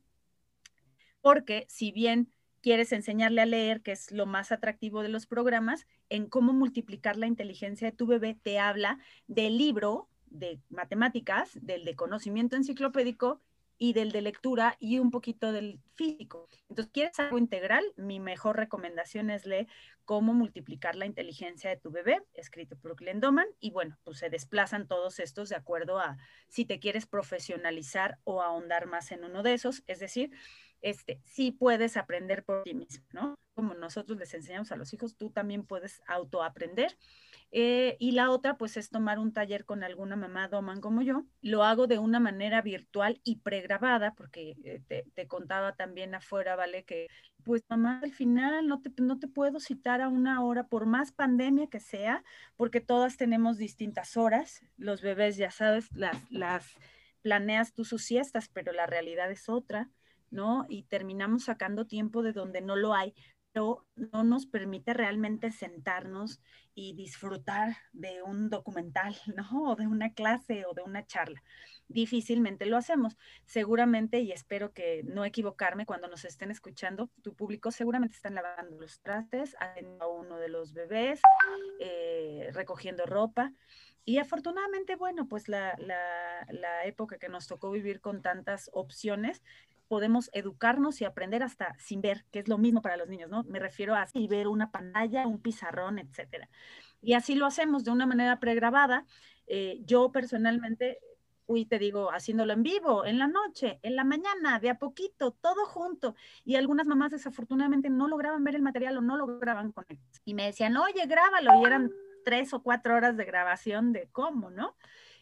Porque 1.21 1.65
si 1.69 1.93
bien 1.93 2.29
quieres 2.59 2.91
enseñarle 2.91 3.39
a 3.39 3.45
leer, 3.45 3.81
que 3.81 3.93
es 3.93 4.11
lo 4.11 4.25
más 4.25 4.51
atractivo 4.51 5.01
de 5.01 5.07
los 5.07 5.27
programas, 5.27 5.87
en 6.09 6.27
cómo 6.27 6.51
multiplicar 6.51 7.15
la 7.15 7.27
inteligencia 7.27 7.89
de 7.89 7.95
tu 7.95 8.05
bebé, 8.05 8.37
te 8.43 8.59
habla 8.59 8.99
del 9.27 9.57
libro 9.57 10.09
de 10.25 10.59
matemáticas, 10.67 11.51
del 11.61 11.85
de 11.85 11.95
conocimiento 11.95 12.57
enciclopédico 12.57 13.39
y 13.77 13.93
del 13.93 14.11
de 14.11 14.21
lectura 14.21 14.75
y 14.79 14.99
un 14.99 15.11
poquito 15.11 15.51
del 15.51 15.79
físico. 15.95 16.47
Entonces, 16.69 16.91
¿quieres 16.91 17.19
algo 17.19 17.37
integral? 17.37 17.83
Mi 17.95 18.19
mejor 18.19 18.57
recomendación 18.57 19.29
es 19.29 19.45
leer 19.45 19.67
Cómo 20.05 20.33
multiplicar 20.33 20.95
la 20.95 21.05
inteligencia 21.05 21.69
de 21.69 21.75
tu 21.75 21.91
bebé, 21.91 22.23
escrito 22.33 22.77
por 22.77 22.95
Glenn 22.95 23.19
Doman. 23.19 23.47
Y 23.59 23.71
bueno, 23.71 23.97
pues 24.05 24.19
se 24.19 24.29
desplazan 24.29 24.87
todos 24.87 25.19
estos 25.19 25.49
de 25.49 25.57
acuerdo 25.57 25.99
a 25.99 26.17
si 26.47 26.63
te 26.63 26.79
quieres 26.79 27.05
profesionalizar 27.05 28.17
o 28.23 28.41
ahondar 28.41 28.85
más 28.85 29.11
en 29.11 29.25
uno 29.25 29.43
de 29.43 29.53
esos. 29.53 29.83
Es 29.85 29.99
decir, 29.99 30.31
este, 30.81 31.21
sí 31.25 31.51
puedes 31.51 31.97
aprender 31.97 32.43
por 32.43 32.63
ti 32.63 32.73
mismo, 32.73 33.05
¿no? 33.11 33.35
Como 33.55 33.73
nosotros 33.73 34.17
les 34.19 34.33
enseñamos 34.33 34.71
a 34.71 34.75
los 34.75 34.93
hijos, 34.93 35.17
tú 35.17 35.31
también 35.31 35.65
puedes 35.65 36.03
autoaprender. 36.07 36.95
Eh, 37.51 37.95
y 37.99 38.11
la 38.11 38.29
otra, 38.29 38.57
pues, 38.57 38.77
es 38.77 38.89
tomar 38.89 39.17
un 39.19 39.33
taller 39.33 39.65
con 39.65 39.83
alguna 39.83 40.15
mamá 40.15 40.47
doman 40.47 40.79
como 40.79 41.01
yo. 41.01 41.25
Lo 41.41 41.63
hago 41.63 41.87
de 41.87 41.97
una 41.97 42.19
manera 42.19 42.61
virtual 42.61 43.19
y 43.23 43.37
pregrabada, 43.37 44.13
porque 44.13 44.55
eh, 44.63 45.05
te, 45.15 45.27
contaba 45.27 45.75
también 45.75 46.13
afuera, 46.13 46.55
¿vale? 46.55 46.83
Que, 46.83 47.07
pues, 47.43 47.63
mamá, 47.69 47.99
al 48.03 48.11
final 48.11 48.67
no 48.67 48.81
te, 48.81 48.91
no 49.01 49.17
te 49.17 49.27
puedo 49.27 49.59
citar 49.59 50.01
a 50.01 50.09
una 50.09 50.43
hora, 50.43 50.67
por 50.67 50.85
más 50.85 51.11
pandemia 51.11 51.67
que 51.67 51.79
sea, 51.79 52.23
porque 52.55 52.81
todas 52.81 53.17
tenemos 53.17 53.57
distintas 53.57 54.17
horas. 54.17 54.61
Los 54.77 55.01
bebés, 55.01 55.37
ya 55.37 55.49
sabes, 55.49 55.91
las, 55.93 56.15
las 56.31 56.77
planeas 57.21 57.73
tú 57.73 57.83
sus 57.85 58.03
siestas, 58.03 58.49
pero 58.49 58.71
la 58.71 58.85
realidad 58.85 59.31
es 59.31 59.49
otra. 59.49 59.89
¿No? 60.31 60.65
Y 60.69 60.83
terminamos 60.83 61.45
sacando 61.45 61.85
tiempo 61.85 62.21
de 62.23 62.33
donde 62.33 62.61
no 62.61 62.75
lo 62.75 62.93
hay, 62.93 63.13
pero 63.51 63.85
no 63.95 64.23
nos 64.23 64.45
permite 64.45 64.93
realmente 64.93 65.51
sentarnos 65.51 66.41
y 66.75 66.93
disfrutar 66.93 67.75
de 67.91 68.21
un 68.21 68.51
documental, 68.51 69.15
¿no? 69.35 69.71
O 69.71 69.75
de 69.75 69.87
una 69.87 70.13
clase 70.13 70.65
o 70.65 70.73
de 70.73 70.83
una 70.83 71.05
charla. 71.07 71.41
Difícilmente 71.87 72.65
lo 72.65 72.77
hacemos. 72.77 73.17
Seguramente, 73.45 74.19
y 74.19 74.31
espero 74.31 74.73
que 74.73 75.01
no 75.05 75.25
equivocarme 75.25 75.85
cuando 75.85 76.07
nos 76.07 76.23
estén 76.23 76.51
escuchando, 76.51 77.09
tu 77.23 77.33
público 77.33 77.71
seguramente 77.71 78.15
están 78.15 78.35
lavando 78.35 78.79
los 78.79 78.99
trastes, 78.99 79.55
atendiendo 79.59 80.05
a 80.05 80.07
uno 80.07 80.37
de 80.37 80.49
los 80.49 80.73
bebés, 80.73 81.21
eh, 81.79 82.49
recogiendo 82.53 83.05
ropa. 83.05 83.53
Y 84.05 84.19
afortunadamente, 84.19 84.95
bueno, 84.95 85.27
pues 85.27 85.49
la, 85.49 85.75
la, 85.79 86.85
época 86.85 87.17
que 87.17 87.27
nos 87.27 87.47
tocó 87.47 87.71
vivir 87.71 87.99
con 87.99 88.21
tantas 88.21 88.69
opciones, 88.71 89.43
podemos 89.87 90.29
educarnos 90.33 91.01
y 91.01 91.05
aprender 91.05 91.43
hasta 91.43 91.75
sin 91.79 92.01
ver, 92.01 92.25
que 92.31 92.39
es 92.39 92.47
lo 92.47 92.57
mismo 92.57 92.81
para 92.81 92.97
los 92.97 93.07
niños, 93.07 93.29
¿no? 93.29 93.43
Me 93.43 93.59
refiero 93.59 93.95
a 93.95 94.07
ver 94.29 94.47
una 94.47 94.71
pantalla, 94.71 95.27
un 95.27 95.41
pizarrón, 95.41 95.99
etcétera. 95.99 96.49
Y 97.01 97.13
así 97.13 97.35
lo 97.35 97.45
hacemos 97.45 97.83
de 97.83 97.91
una 97.91 98.05
manera 98.05 98.39
pregrabada. 98.39 99.05
Eh, 99.47 99.79
yo 99.85 100.11
personalmente, 100.11 100.99
uy, 101.45 101.65
te 101.65 101.79
digo, 101.79 102.11
haciéndolo 102.11 102.53
en 102.53 102.63
vivo, 102.63 103.05
en 103.05 103.17
la 103.17 103.27
noche, 103.27 103.79
en 103.83 103.95
la 103.95 104.03
mañana, 104.03 104.59
de 104.59 104.69
a 104.69 104.77
poquito, 104.77 105.31
todo 105.31 105.65
junto. 105.65 106.15
Y 106.43 106.55
algunas 106.55 106.85
mamás 106.85 107.11
desafortunadamente 107.11 107.89
no 107.89 108.07
lograban 108.07 108.43
ver 108.43 108.55
el 108.55 108.61
material 108.61 108.97
o 108.97 109.01
no 109.01 109.17
lograban 109.17 109.71
conectar. 109.71 110.21
Y 110.25 110.33
me 110.33 110.45
decían, 110.45 110.75
oye, 110.77 111.05
grábalo. 111.05 111.61
Y 111.61 111.65
eran 111.65 111.91
tres 112.25 112.53
o 112.53 112.61
cuatro 112.61 112.95
horas 112.95 113.15
de 113.15 113.25
grabación 113.25 113.93
de 113.93 114.09
cómo, 114.11 114.49
¿no? 114.49 114.75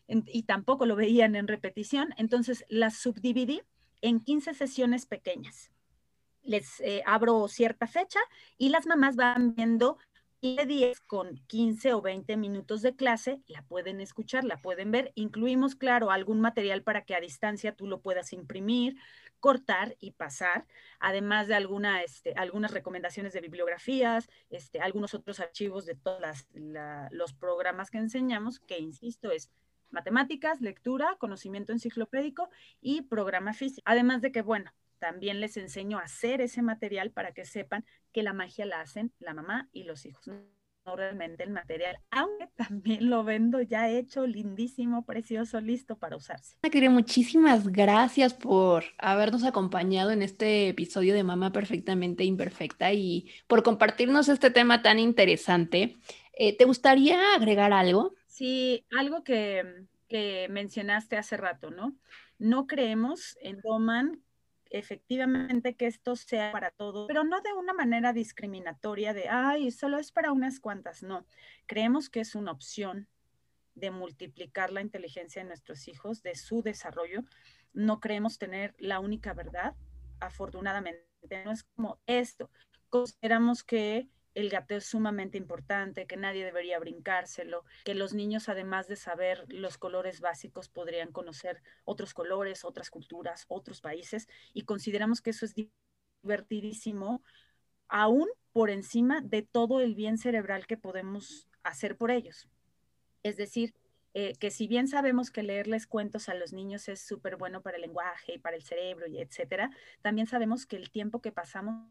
y 0.07 0.43
tampoco 0.43 0.85
lo 0.85 0.95
veían 0.95 1.35
en 1.35 1.47
repetición. 1.47 2.13
Entonces 2.17 2.63
las 2.69 2.95
subdividí 2.97 3.61
en 4.05 4.19
15 4.19 4.53
sesiones 4.53 5.05
pequeñas. 5.05 5.71
Les 6.43 6.79
eh, 6.81 7.01
abro 7.07 7.47
cierta 7.47 7.87
fecha 7.87 8.19
y 8.57 8.69
las 8.69 8.85
mamás 8.85 9.15
van 9.15 9.55
viendo 9.55 9.97
10 10.41 11.01
con 11.01 11.37
15 11.47 11.95
o 11.95 12.01
20 12.03 12.37
minutos 12.37 12.83
de 12.83 12.95
clase, 12.95 13.41
la 13.47 13.63
pueden 13.63 13.99
escuchar, 13.99 14.43
la 14.43 14.61
pueden 14.61 14.91
ver. 14.91 15.11
Incluimos, 15.15 15.75
claro, 15.75 16.11
algún 16.11 16.39
material 16.39 16.83
para 16.83 17.03
que 17.03 17.15
a 17.15 17.19
distancia 17.19 17.75
tú 17.75 17.87
lo 17.87 17.99
puedas 18.01 18.31
imprimir, 18.31 18.95
cortar 19.39 19.95
y 19.99 20.11
pasar, 20.11 20.67
además 20.99 21.47
de 21.47 21.55
alguna, 21.55 22.03
este, 22.03 22.33
algunas 22.33 22.71
recomendaciones 22.71 23.33
de 23.33 23.41
bibliografías, 23.41 24.29
este, 24.51 24.81
algunos 24.81 25.15
otros 25.15 25.39
archivos 25.39 25.87
de 25.87 25.95
todos 25.95 26.47
los 27.09 27.33
programas 27.33 27.89
que 27.89 27.97
enseñamos, 27.97 28.59
que 28.59 28.77
insisto, 28.77 29.31
es 29.31 29.49
matemáticas, 29.95 30.61
lectura, 30.61 31.15
conocimiento 31.17 31.71
enciclopédico 31.71 32.49
y 32.81 33.01
programa 33.03 33.53
físico. 33.53 33.81
Además 33.85 34.21
de 34.21 34.31
que, 34.31 34.43
bueno, 34.43 34.71
también 34.99 35.39
les 35.39 35.57
enseño 35.57 35.97
a 35.97 36.03
hacer 36.03 36.41
ese 36.41 36.61
material 36.61 37.11
para 37.11 37.31
que 37.31 37.45
sepan 37.45 37.85
que 38.11 38.23
la 38.23 38.33
magia 38.33 38.65
la 38.65 38.81
hacen 38.81 39.11
la 39.19 39.33
mamá 39.33 39.69
y 39.71 39.83
los 39.83 40.05
hijos, 40.05 40.27
no 40.27 40.95
realmente 40.95 41.43
el 41.43 41.49
material, 41.49 41.97
aunque 42.11 42.47
también 42.55 43.09
lo 43.09 43.23
vendo 43.23 43.61
ya 43.61 43.89
hecho, 43.89 44.27
lindísimo, 44.27 45.05
precioso, 45.05 45.59
listo 45.59 45.97
para 45.97 46.15
usarse. 46.15 46.57
Quería 46.71 46.91
muchísimas 46.91 47.67
gracias 47.67 48.33
por 48.35 48.83
habernos 48.99 49.43
acompañado 49.43 50.11
en 50.11 50.21
este 50.21 50.69
episodio 50.69 51.15
de 51.15 51.23
Mamá 51.23 51.51
Perfectamente 51.51 52.23
Imperfecta 52.23 52.93
y 52.93 53.27
por 53.47 53.63
compartirnos 53.63 54.29
este 54.29 54.51
tema 54.51 54.83
tan 54.83 54.99
interesante. 54.99 55.97
Eh, 56.33 56.55
¿Te 56.55 56.65
gustaría 56.65 57.33
agregar 57.33 57.73
algo? 57.73 58.13
Sí, 58.35 58.85
algo 58.97 59.23
que, 59.23 59.87
mencionaste 60.49 61.15
hace 61.15 61.37
rato, 61.37 61.71
¿no? 61.71 61.95
No 62.37 62.67
creemos 62.67 63.37
en 63.39 63.61
Doman 63.61 64.21
efectivamente 64.69 65.75
que 65.75 65.87
esto 65.87 66.17
sea 66.17 66.51
para 66.51 66.71
todos, 66.71 67.07
pero 67.07 67.23
no 67.23 67.39
de 67.39 67.53
una 67.53 67.71
manera 67.71 68.11
discriminatoria 68.11 69.13
de, 69.13 69.29
ay, 69.29 69.71
solo 69.71 69.99
es 69.99 70.11
para 70.11 70.33
unas 70.33 70.59
cuantas, 70.59 71.01
no. 71.01 71.25
Creemos 71.65 72.09
que 72.09 72.19
es 72.19 72.35
una 72.35 72.51
opción 72.51 73.07
de 73.73 73.89
multiplicar 73.91 74.69
la 74.73 74.81
inteligencia 74.81 75.41
de 75.41 75.47
nuestros 75.47 75.87
hijos, 75.87 76.21
de 76.21 76.35
su 76.35 76.61
desarrollo. 76.61 77.23
No 77.71 78.01
creemos 78.01 78.37
tener 78.37 78.75
la 78.79 78.99
única 78.99 79.33
verdad, 79.33 79.75
afortunadamente. 80.19 81.05
No 81.45 81.53
es 81.53 81.63
como 81.63 81.99
esto. 82.05 82.49
Consideramos 82.89 83.63
que 83.63 84.09
el 84.35 84.49
gateo 84.49 84.77
es 84.77 84.85
sumamente 84.85 85.37
importante, 85.37 86.05
que 86.05 86.17
nadie 86.17 86.45
debería 86.45 86.77
brincárselo, 86.77 87.63
que 87.85 87.95
los 87.95 88.13
niños, 88.13 88.49
además 88.49 88.87
de 88.87 88.97
saber 88.97 89.45
los 89.47 89.77
colores 89.77 90.19
básicos, 90.19 90.69
podrían 90.69 91.11
conocer 91.11 91.63
otros 91.85 92.13
colores, 92.13 92.65
otras 92.65 92.89
culturas, 92.91 93.45
otros 93.47 93.81
países, 93.81 94.27
y 94.53 94.63
consideramos 94.63 95.21
que 95.21 95.31
eso 95.31 95.45
es 95.45 95.55
divertidísimo, 96.21 97.23
aún 97.87 98.27
por 98.51 98.69
encima 98.69 99.21
de 99.21 99.41
todo 99.41 99.79
el 99.79 99.95
bien 99.95 100.17
cerebral 100.17 100.67
que 100.67 100.77
podemos 100.77 101.47
hacer 101.63 101.97
por 101.97 102.11
ellos. 102.11 102.47
Es 103.23 103.37
decir, 103.37 103.73
eh, 104.13 104.35
que 104.39 104.51
si 104.51 104.67
bien 104.67 104.87
sabemos 104.87 105.31
que 105.31 105.43
leerles 105.43 105.87
cuentos 105.87 106.29
a 106.29 106.35
los 106.35 106.53
niños 106.53 106.87
es 106.89 107.01
súper 107.01 107.37
bueno 107.37 107.61
para 107.61 107.77
el 107.77 107.81
lenguaje 107.81 108.33
y 108.35 108.37
para 108.37 108.55
el 108.55 108.63
cerebro 108.63 109.07
y 109.07 109.19
etcétera, 109.19 109.71
también 110.01 110.27
sabemos 110.27 110.65
que 110.65 110.75
el 110.75 110.89
tiempo 110.89 111.21
que 111.21 111.31
pasamos 111.31 111.89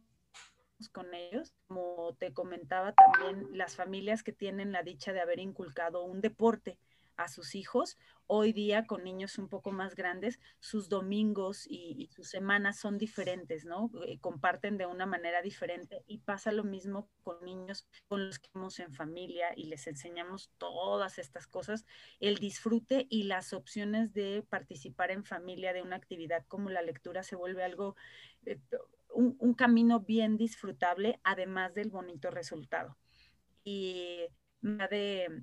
con 0.92 1.14
ellos, 1.14 1.54
como 1.66 2.14
te 2.18 2.32
comentaba 2.32 2.92
también, 2.92 3.56
las 3.56 3.76
familias 3.76 4.22
que 4.22 4.32
tienen 4.32 4.72
la 4.72 4.82
dicha 4.82 5.12
de 5.12 5.20
haber 5.20 5.38
inculcado 5.38 6.04
un 6.04 6.20
deporte 6.20 6.78
a 7.16 7.28
sus 7.28 7.54
hijos. 7.54 7.96
Hoy 8.26 8.52
día, 8.52 8.86
con 8.86 9.04
niños 9.04 9.38
un 9.38 9.48
poco 9.48 9.70
más 9.70 9.94
grandes, 9.94 10.40
sus 10.58 10.88
domingos 10.88 11.66
y, 11.68 12.08
sus 12.12 12.28
semanas 12.28 12.78
son 12.78 12.96
diferentes, 12.96 13.64
¿no? 13.64 13.90
Eh, 14.06 14.18
comparten 14.18 14.78
de 14.78 14.86
una 14.86 15.04
manera 15.04 15.42
diferente 15.42 16.02
y 16.06 16.18
pasa 16.18 16.50
lo 16.50 16.64
mismo 16.64 17.08
con 17.22 17.44
niños 17.44 17.86
con 18.08 18.26
los 18.26 18.38
que 18.38 18.48
vamos 18.54 18.80
en 18.80 18.94
familia 18.94 19.48
y 19.54 19.64
les 19.64 19.86
enseñamos 19.86 20.50
todas 20.58 21.18
estas 21.18 21.46
cosas, 21.46 21.84
el 22.18 22.38
disfrute 22.38 23.06
y 23.10 23.24
las 23.24 23.52
opciones 23.52 24.12
de 24.14 24.44
participar 24.48 25.10
en 25.10 25.24
familia 25.24 25.72
de 25.72 25.82
una 25.82 25.96
actividad 25.96 26.44
como 26.48 26.70
la 26.70 26.82
lectura 26.82 27.22
se 27.22 27.36
vuelve 27.36 27.62
algo, 27.62 27.94
eh, 28.46 28.58
un, 29.14 29.54
camino 29.54 30.00
bien 30.00 30.36
disfrutable, 30.36 31.20
además 31.24 31.74
del 31.74 31.90
bonito 31.90 32.30
resultado. 32.30 32.96
Y 33.64 34.20
de 34.60 35.42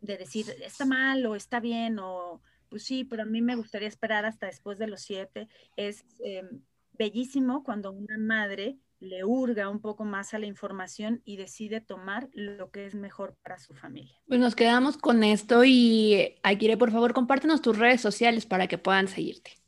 de 0.00 0.16
decir, 0.16 0.46
está 0.64 0.84
mal 0.84 1.24
o 1.26 1.36
está 1.36 1.60
bien 1.60 1.98
o 1.98 2.40
pues 2.68 2.84
sí, 2.84 3.04
pero 3.04 3.22
a 3.22 3.26
mí 3.26 3.42
me 3.42 3.56
gustaría 3.56 3.88
esperar 3.88 4.24
hasta 4.24 4.46
después 4.46 4.78
de 4.78 4.86
los 4.86 5.02
siete. 5.02 5.48
Es 5.76 6.04
em, 6.20 6.62
bellísimo 6.92 7.64
cuando 7.64 7.90
una 7.90 8.16
madre 8.16 8.78
le 9.00 9.24
hurga 9.24 9.68
un 9.68 9.80
poco 9.80 10.04
más 10.04 10.34
a 10.34 10.38
la 10.38 10.46
información 10.46 11.20
y 11.24 11.36
decide 11.36 11.80
tomar 11.80 12.28
lo 12.32 12.70
que 12.70 12.86
es 12.86 12.94
mejor 12.94 13.34
para 13.42 13.58
su 13.58 13.74
familia. 13.74 14.14
Pues 14.28 14.38
nos 14.38 14.54
quedamos 14.54 14.98
con 14.98 15.24
esto 15.24 15.64
y 15.64 16.36
Akire, 16.42 16.76
por 16.76 16.92
favor, 16.92 17.12
compártenos 17.12 17.60
tus 17.60 17.76
redes 17.76 18.00
sociales 18.00 18.46
para 18.46 18.68
que 18.68 18.78
puedan 18.78 19.08
seguirte. 19.08 19.59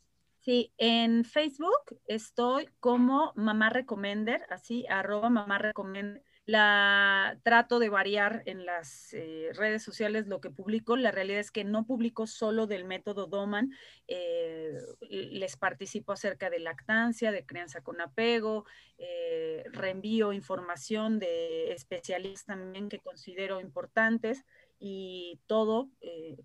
Sí, 0.43 0.73
en 0.77 1.23
Facebook 1.23 1.97
estoy 2.05 2.67
como 2.81 3.31
Mamá 3.37 3.69
Recomender, 3.69 4.45
así, 4.49 4.85
arroba 4.89 5.29
Mamá 5.29 5.57
Recomender 5.57 6.21
la 6.45 7.39
trato 7.43 7.79
de 7.79 7.87
variar 7.87 8.43
en 8.45 8.65
las 8.65 9.13
eh, 9.13 9.51
redes 9.53 9.81
sociales 9.81 10.27
lo 10.27 10.41
que 10.41 10.49
publico. 10.49 10.97
La 10.97 11.11
realidad 11.11 11.39
es 11.39 11.51
que 11.51 11.63
no 11.63 11.85
publico 11.85 12.27
solo 12.27 12.67
del 12.67 12.83
método 12.83 13.27
Doman, 13.27 13.71
eh, 14.07 14.73
les 15.09 15.55
participo 15.55 16.11
acerca 16.11 16.49
de 16.49 16.59
lactancia, 16.59 17.31
de 17.31 17.45
crianza 17.45 17.81
con 17.81 18.01
apego, 18.01 18.65
eh, 18.97 19.63
reenvío 19.71 20.33
información 20.33 21.19
de 21.19 21.71
especialistas 21.71 22.45
también 22.45 22.89
que 22.89 22.99
considero 22.99 23.61
importantes 23.61 24.43
y 24.85 25.39
todo 25.47 25.89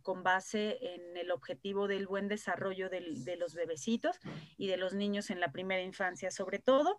con 0.02 0.22
base 0.22 0.78
en 0.80 1.16
el 1.16 1.32
objetivo 1.32 1.88
del 1.88 2.06
buen 2.06 2.28
desarrollo 2.28 2.88
de 2.88 3.36
los 3.36 3.54
bebecitos 3.54 4.20
y 4.56 4.68
de 4.68 4.76
los 4.76 4.94
niños 4.94 5.30
en 5.30 5.40
la 5.40 5.50
primera 5.50 5.82
infancia 5.82 6.30
sobre 6.30 6.60
todo. 6.60 6.98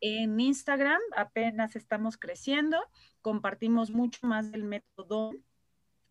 En 0.00 0.40
Instagram 0.40 1.00
apenas 1.14 1.76
estamos 1.76 2.16
creciendo, 2.16 2.76
compartimos 3.22 3.92
mucho 3.92 4.26
más 4.26 4.50
del 4.50 4.64
método. 4.64 5.30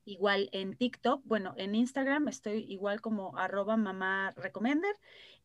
Igual 0.06 0.50
en 0.54 0.78
TikTok, 0.78 1.24
bueno, 1.26 1.54
en 1.58 1.76
Instagram 1.76 2.30
estoy 2.30 2.64
igual 2.72 3.02
como 3.02 3.38
arroba 3.38 3.76
mamá. 3.76 4.34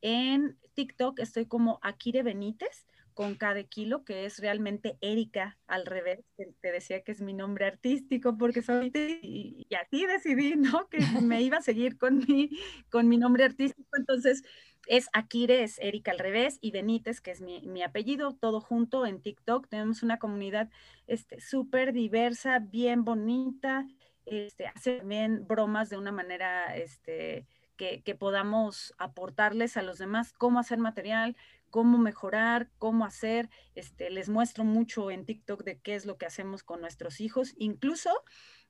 En 0.00 0.60
TikTok 0.74 1.18
estoy 1.18 1.46
como 1.46 1.80
Akire 1.82 2.22
Benítez 2.22 2.86
con 3.14 3.36
cada 3.36 3.62
kilo, 3.62 4.04
que 4.04 4.26
es 4.26 4.38
realmente 4.40 4.98
Erika 5.00 5.56
al 5.66 5.86
revés. 5.86 6.20
Te 6.60 6.72
decía 6.72 7.02
que 7.02 7.12
es 7.12 7.20
mi 7.20 7.32
nombre 7.32 7.64
artístico 7.66 8.36
porque 8.36 8.60
soy 8.60 8.90
y, 8.94 9.66
y 9.68 9.74
así 9.76 10.04
decidí, 10.06 10.56
¿no? 10.56 10.88
Que 10.88 10.98
me 11.22 11.40
iba 11.40 11.58
a 11.58 11.62
seguir 11.62 11.96
con 11.96 12.18
mi, 12.18 12.50
con 12.90 13.08
mi 13.08 13.16
nombre 13.16 13.44
artístico. 13.44 13.88
Entonces, 13.96 14.42
es 14.86 15.08
Akire, 15.12 15.62
es 15.62 15.78
Erika 15.78 16.10
al 16.10 16.18
revés, 16.18 16.58
y 16.60 16.70
Benítez, 16.70 17.20
que 17.20 17.30
es 17.30 17.40
mi, 17.40 17.82
apellido, 17.82 18.34
todo 18.34 18.60
junto 18.60 19.06
en 19.06 19.20
TikTok. 19.20 19.68
Tenemos 19.68 20.02
una 20.02 20.18
comunidad 20.18 20.70
este, 21.06 21.40
súper 21.40 21.92
diversa, 21.92 22.58
bien 22.58 23.04
bonita, 23.04 23.86
este, 24.26 24.66
hace 24.66 24.98
también 24.98 25.46
bromas 25.46 25.90
de 25.90 25.98
una 25.98 26.12
manera 26.12 26.76
este, 26.76 27.46
que, 27.76 28.02
que, 28.02 28.14
podamos 28.14 28.94
aportarles 28.98 29.76
a 29.76 29.82
los 29.82 29.98
demás 29.98 30.32
cómo 30.32 30.58
hacer 30.58 30.78
material, 30.78 31.36
cómo 31.74 31.98
mejorar, 31.98 32.70
cómo 32.78 33.04
hacer. 33.04 33.50
Este, 33.74 34.08
les 34.08 34.28
muestro 34.28 34.62
mucho 34.62 35.10
en 35.10 35.26
TikTok 35.26 35.64
de 35.64 35.80
qué 35.80 35.96
es 35.96 36.06
lo 36.06 36.16
que 36.18 36.24
hacemos 36.24 36.62
con 36.62 36.80
nuestros 36.80 37.20
hijos, 37.20 37.52
incluso 37.58 38.10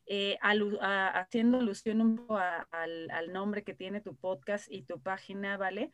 eh, 0.06 0.38
haciendo 0.40 1.58
alusión 1.58 2.00
un 2.00 2.16
poco 2.16 2.38
al, 2.38 3.30
nombre 3.30 3.62
que 3.62 3.74
tiene 3.74 4.00
tu 4.00 4.16
podcast 4.16 4.72
y 4.72 4.84
tu 4.84 5.02
página, 5.02 5.58
¿vale? 5.58 5.90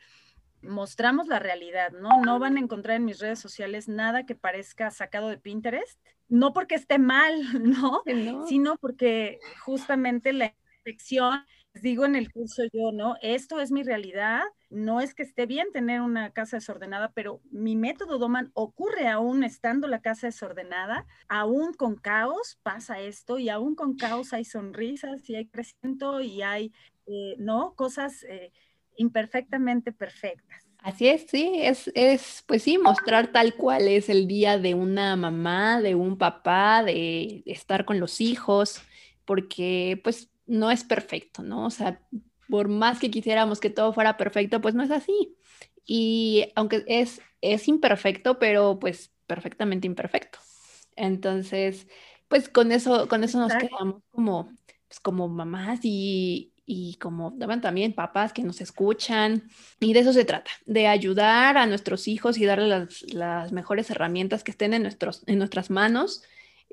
Mostramos 0.63 1.27
la 1.27 1.41
realidad, 1.41 1.91
¿no? 1.91 2.23
No 2.23 2.39
van 2.39 2.57
a 2.57 2.61
encontrar 2.61 2.99
en 2.99 3.07
mis 3.07 3.19
redes 3.19 3.41
sociales 3.41 3.89
nada 3.89 4.25
que 4.25 4.37
parezca 4.37 4.93
sacado 4.93 5.31
de 5.31 5.39
Pinterest, 5.39 6.01
no 6.29 6.53
porque 6.53 6.77
esté 6.77 7.01
mal, 7.01 7.35
¿no? 7.61 8.05
Sino 8.47 8.77
porque 8.77 9.41
justamente 9.65 10.33
la 10.33 10.55
infección 10.77 11.45
digo 11.75 12.05
en 12.05 12.17
el 12.17 12.33
curso 12.33 12.63
yo, 12.73 12.93
¿no? 12.93 13.17
Esto 13.23 13.61
es 13.61 13.71
mi 13.71 13.83
realidad, 13.83 14.43
no 14.71 15.01
es 15.01 15.15
que 15.15 15.23
esté 15.23 15.47
bien 15.47 15.69
tener 15.73 16.01
una 16.01 16.31
casa 16.31 16.57
desordenada, 16.57 17.13
pero 17.15 17.41
mi 17.51 17.77
método 17.77 18.19
Doman 18.19 18.51
ocurre 18.55 19.09
aún 19.09 19.45
estando 19.45 19.87
la 19.87 20.01
casa 20.01 20.27
desordenada, 20.27 21.07
aún 21.29 21.73
con 21.75 21.97
caos 21.97 22.59
pasa 22.63 23.01
esto 23.01 23.39
y 23.39 23.49
aún 23.49 23.75
con 23.75 23.97
caos 23.97 24.33
hay 24.33 24.45
sonrisas 24.45 25.29
y 25.29 25.37
hay 25.37 25.47
crecimiento 25.47 26.21
y 26.21 26.43
hay, 26.43 26.73
eh, 27.07 27.37
¿no? 27.39 27.75
Cosas 27.75 28.25
eh, 28.25 28.53
imperfectamente 28.97 29.93
perfectas. 29.93 30.67
Así 30.79 31.09
es, 31.09 31.27
sí, 31.29 31.53
es, 31.57 31.91
es, 31.95 32.43
pues 32.47 32.63
sí, 32.63 32.79
mostrar 32.79 33.33
tal 33.33 33.55
cual 33.55 33.87
es 33.87 34.09
el 34.09 34.27
día 34.27 34.59
de 34.59 34.75
una 34.75 35.15
mamá, 35.15 35.83
de 35.83 35.95
un 35.95 36.17
papá, 36.17 36.83
de 36.83 37.43
estar 37.45 37.85
con 37.85 38.01
los 38.01 38.23
hijos, 38.23 38.81
porque 39.27 40.01
pues 40.03 40.31
no 40.51 40.71
es 40.71 40.85
perfecto, 40.85 41.43
¿no? 41.43 41.65
O 41.65 41.71
sea, 41.71 42.03
por 42.49 42.69
más 42.69 42.99
que 42.99 43.11
quisiéramos 43.11 43.61
que 43.61 43.71
todo 43.71 43.93
fuera 43.93 44.17
perfecto, 44.17 44.61
pues 44.61 44.75
no 44.75 44.83
es 44.83 44.91
así. 44.91 45.37
Y 45.87 46.49
aunque 46.57 46.85
es, 46.87 47.23
es 47.41 47.69
imperfecto, 47.69 48.39
pero 48.39 48.79
pues 48.79 49.13
perfectamente 49.27 49.87
imperfecto. 49.87 50.39
Entonces, 50.97 51.87
pues 52.29 52.49
con 52.49 52.73
eso, 52.73 53.09
con 53.09 53.23
eso 53.23 53.39
nos 53.39 53.55
quedamos 53.55 54.03
como, 54.11 54.53
pues, 54.89 54.99
como 55.01 55.29
mamás 55.29 55.81
y, 55.85 56.53
y 56.67 56.97
como 56.97 57.33
también 57.63 57.93
papás 57.93 58.33
que 58.33 58.43
nos 58.43 58.61
escuchan. 58.61 59.49
Y 59.79 59.93
de 59.93 60.01
eso 60.01 60.13
se 60.13 60.25
trata, 60.25 60.51
de 60.67 60.89
ayudar 60.89 61.57
a 61.59 61.67
nuestros 61.67 62.09
hijos 62.09 62.39
y 62.39 62.45
darles 62.45 62.69
las, 62.69 63.15
las 63.15 63.53
mejores 63.53 63.89
herramientas 63.91 64.43
que 64.43 64.51
estén 64.51 64.75
en, 64.75 64.83
nuestros, 64.83 65.23
en 65.27 65.39
nuestras 65.39 65.71
manos 65.71 66.25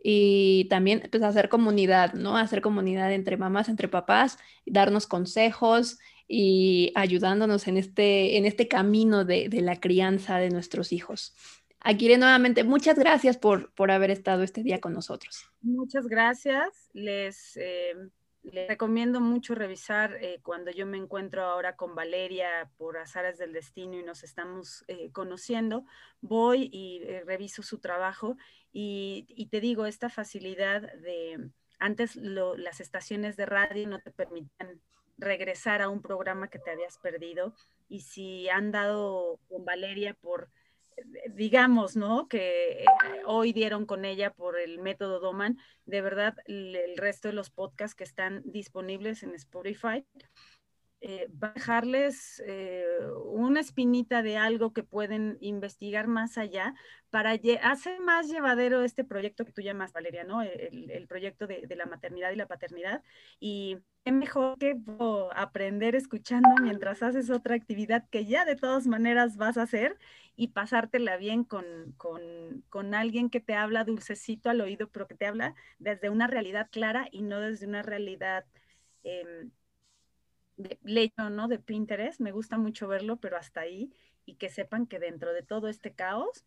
y 0.04 0.66
también 0.70 1.08
pues 1.12 1.24
hacer 1.24 1.50
comunidad, 1.50 2.14
¿no? 2.14 2.38
Hacer 2.38 2.62
comunidad 2.62 3.12
entre 3.12 3.38
mamás, 3.38 3.70
entre 3.70 3.88
papás, 3.88 4.38
darnos 4.66 5.08
consejos 5.08 6.00
y 6.28 6.92
ayudándonos 6.96 7.68
en 7.68 7.78
este, 7.78 8.38
en 8.38 8.46
este 8.46 8.68
camino 8.68 9.26
de, 9.26 9.50
la 9.62 9.80
crianza 9.80 10.38
de 10.38 10.50
nuestros 10.50 10.92
hijos. 10.92 11.36
Akire, 11.80 12.18
nuevamente, 12.18 12.64
muchas 12.64 12.98
gracias 13.00 13.38
por, 13.38 13.72
por 13.74 13.92
haber 13.92 14.12
estado 14.12 14.44
este 14.44 14.64
día 14.64 14.82
con 14.82 14.94
nosotros. 14.94 15.50
Muchas 15.62 16.08
gracias. 16.08 16.90
Les 16.94 17.56
eh, 17.58 17.94
les 18.52 18.68
recomiendo 18.68 19.20
mucho 19.20 19.56
revisar 19.56 20.18
eh, 20.22 20.40
cuando 20.42 20.72
yo 20.72 20.86
me 20.86 20.98
encuentro 20.98 21.44
ahora 21.44 21.76
con 21.76 21.96
Valeria 21.96 22.70
por 22.78 22.98
azares 22.98 23.38
del 23.38 23.54
destino 23.54 23.98
y 23.98 24.04
nos 24.04 24.24
estamos 24.24 24.86
eh, 24.88 25.12
conociendo, 25.12 25.86
voy 26.22 26.70
y 26.72 27.02
eh, 27.04 27.24
reviso 27.26 27.64
su 27.64 27.80
trabajo 27.80 28.38
y, 28.72 29.48
te 29.50 29.60
digo, 29.60 29.88
esta 29.88 30.10
facilidad 30.10 30.82
de, 30.82 31.50
antes 31.80 32.16
las 32.16 32.80
estaciones 32.80 33.36
de 33.36 33.48
radio 33.48 33.88
no 33.88 34.00
te 34.00 34.12
permitían 34.12 34.80
regresar 35.18 35.82
a 35.82 35.90
un 35.90 36.02
programa 36.04 36.48
que 36.50 36.60
te 36.60 36.70
habías 36.70 37.00
perdido 37.00 37.56
y 37.90 38.02
si 38.02 38.50
han 38.50 38.72
dado 38.72 39.40
con 39.50 39.66
Valeria 39.66 40.14
por 40.14 40.50
digamos, 41.30 41.96
¿no? 41.96 42.28
Que 42.28 42.84
eh, 42.84 42.86
hoy 43.26 43.54
dieron 43.54 43.86
con 43.86 44.06
ella 44.06 44.32
por 44.32 44.60
el 44.60 44.80
método 44.80 45.20
Doman, 45.20 45.58
de 45.86 46.02
verdad, 46.02 46.36
el 46.46 46.98
resto 46.98 47.28
de 47.28 47.34
los 47.34 47.50
podcasts 47.50 47.96
que 47.96 48.04
están 48.04 48.42
disponibles 48.46 49.24
en 49.24 49.34
Spotify, 49.36 50.06
eh, 51.00 51.28
eh, 52.46 52.86
una 53.26 53.60
espinita 53.60 54.24
de 54.24 54.38
algo 54.38 54.74
que 54.74 54.84
pueden 54.84 55.38
investigar 55.42 56.08
más 56.08 56.38
allá 56.38 56.74
para 57.10 57.38
hacer 57.64 58.00
más 58.02 58.28
llevadero 58.28 58.82
este 58.82 59.04
proyecto 59.04 59.46
que 59.46 59.52
tú 59.52 59.62
llamas, 59.62 59.94
Valeria, 59.94 60.24
¿no? 60.24 60.42
El, 60.42 61.08
proyecto 61.08 61.48
de, 61.48 61.68
de, 61.68 61.76
la 61.76 61.86
maternidad 61.86 62.32
y 62.32 62.36
la 62.36 62.48
paternidad. 62.48 63.04
Y 63.40 63.78
qué 64.04 64.12
mejor 64.12 64.58
que 64.58 64.76
aprender 65.36 65.96
escuchando 65.96 66.50
mientras 66.62 67.04
haces 67.04 67.30
otra 67.30 67.56
actividad 67.56 68.08
que 68.10 68.26
ya 68.26 68.44
de 68.46 68.56
todas 68.56 68.88
maneras 68.88 69.38
vas 69.38 69.58
a 69.58 69.64
hacer 69.64 69.98
y 70.36 70.50
pasártela 70.50 71.18
bien 71.18 71.44
con, 71.44 71.66
con, 71.98 72.64
con, 72.70 72.94
alguien 72.94 73.30
que 73.30 73.40
te 73.40 73.56
habla 73.56 73.84
dulcecito 73.84 74.50
al 74.50 74.62
oído, 74.62 74.90
pero 74.90 75.08
que 75.08 75.16
te 75.16 75.26
habla 75.26 75.56
desde 75.80 76.10
una 76.10 76.28
realidad 76.28 76.70
clara 76.72 77.08
y 77.12 77.22
no 77.22 77.40
desde 77.40 77.68
una 77.68 77.82
realidad 77.82 78.46
em, 79.04 79.52
de 80.58 80.80
¿no? 81.32 81.48
De 81.48 81.60
Pinterest, 81.60 82.20
me 82.20 82.32
gusta 82.32 82.58
mucho 82.58 82.88
verlo, 82.88 83.18
pero 83.18 83.38
hasta 83.38 83.62
ahí, 83.62 83.94
y 84.26 84.36
que 84.36 84.50
sepan 84.50 84.88
que 84.88 85.00
dentro 85.00 85.34
de 85.34 85.44
todo 85.44 85.68
este 85.68 85.94
caos 85.94 86.46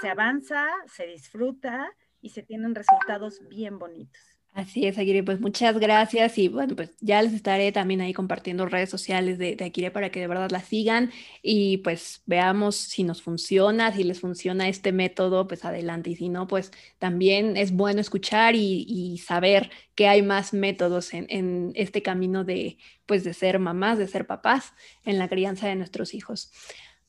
se 0.00 0.08
avanza, 0.08 0.68
se 0.86 1.06
disfruta 1.06 1.90
y 2.20 2.30
se 2.30 2.42
tienen 2.42 2.74
resultados 2.74 3.40
bien 3.48 3.78
bonitos. 3.78 4.20
Así 4.56 4.86
es, 4.86 4.96
Aguirre, 4.96 5.22
pues 5.22 5.38
muchas 5.38 5.78
gracias 5.78 6.38
y 6.38 6.48
bueno, 6.48 6.74
pues 6.76 6.96
ya 7.02 7.20
les 7.20 7.34
estaré 7.34 7.72
también 7.72 8.00
ahí 8.00 8.14
compartiendo 8.14 8.64
redes 8.64 8.88
sociales 8.88 9.36
de, 9.36 9.54
de 9.54 9.90
para 9.90 10.10
que 10.10 10.18
de 10.18 10.28
verdad 10.28 10.50
la 10.50 10.62
sigan 10.62 11.12
y 11.42 11.76
pues 11.78 12.22
veamos 12.24 12.74
si 12.74 13.04
nos 13.04 13.20
funciona, 13.20 13.92
si 13.92 14.02
les 14.02 14.18
funciona 14.18 14.66
este 14.70 14.92
método, 14.92 15.46
pues 15.46 15.66
adelante 15.66 16.08
y 16.08 16.16
si 16.16 16.30
no, 16.30 16.46
pues 16.46 16.72
también 16.98 17.58
es 17.58 17.72
bueno 17.72 18.00
escuchar 18.00 18.54
y, 18.56 19.18
saber 19.18 19.70
que 19.94 20.08
hay 20.08 20.22
más 20.22 20.54
métodos 20.54 21.12
en, 21.12 21.26
en, 21.28 21.72
este 21.74 22.00
camino 22.00 22.42
de 22.42 22.78
pues 23.04 23.24
de 23.24 23.34
ser 23.34 23.58
mamás, 23.58 23.98
de 23.98 24.08
ser 24.08 24.26
papás 24.26 24.72
en 25.04 25.18
la 25.18 25.28
crianza 25.28 25.68
de 25.68 25.76
nuestros 25.76 26.14
hijos. 26.14 26.50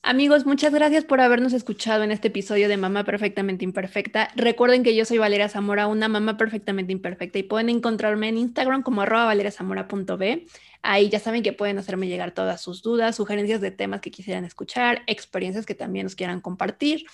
Amigos, 0.04 0.46
muchas 0.46 0.74
gracias 0.74 1.04
por 1.04 1.20
habernos 1.20 1.52
escuchado 1.52 2.04
en 2.04 2.12
este 2.12 2.30
episodio 2.30 2.70
de 2.70 2.78
Mamá 2.78 3.04
Perfectamente 3.04 3.66
Imperfecta. 3.66 4.30
Recuerden 4.36 4.84
que 4.84 4.96
yo 4.96 5.04
soy 5.04 5.18
Valeria 5.18 5.50
Zamora, 5.50 5.88
una 5.88 6.08
mamá 6.08 6.38
perfectamente 6.38 6.94
imperfecta 6.94 7.40
y 7.40 7.44
pueden 7.44 7.68
encontrarme 7.68 8.30
en 8.30 8.38
Instagram 8.38 8.84
como 8.84 9.06
valeriazamora.b. 9.06 10.46
Ahí 10.82 11.10
ya 11.10 11.20
saben 11.20 11.44
que 11.44 11.52
pueden 11.52 11.78
hacerme 11.78 12.08
llegar 12.08 12.32
todas 12.32 12.62
sus 12.62 12.82
dudas, 12.82 13.18
sugerencias 13.18 13.60
de 13.60 13.72
temas 13.72 14.00
que 14.00 14.12
quisieran 14.12 14.46
escuchar, 14.46 15.04
experiencias 15.08 15.66
que 15.66 15.76
también 15.76 16.06
nos 16.06 16.16
quieran 16.16 16.40
compartir. 16.40 17.06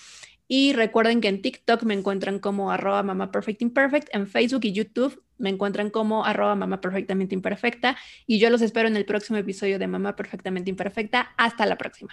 Y 0.46 0.72
recuerden 0.74 1.20
que 1.20 1.28
en 1.28 1.42
TikTok 1.42 1.82
me 1.82 1.94
encuentran 1.94 2.38
como 2.38 2.70
arroba 2.70 3.02
mamá 3.02 3.32
perfect 3.32 3.62
imperfect, 3.62 4.14
en 4.14 4.28
Facebook 4.28 4.64
y 4.64 4.72
YouTube 4.72 5.23
me 5.38 5.50
encuentran 5.50 5.90
como 5.90 6.24
arroba 6.24 6.54
mamá 6.54 6.80
perfectamente 6.80 7.34
imperfecta 7.34 7.96
y 8.26 8.38
yo 8.38 8.50
los 8.50 8.62
espero 8.62 8.88
en 8.88 8.96
el 8.96 9.04
próximo 9.04 9.38
episodio 9.38 9.78
de 9.78 9.86
Mamá 9.86 10.16
Perfectamente 10.16 10.70
Imperfecta. 10.70 11.32
Hasta 11.36 11.66
la 11.66 11.76
próxima. 11.76 12.12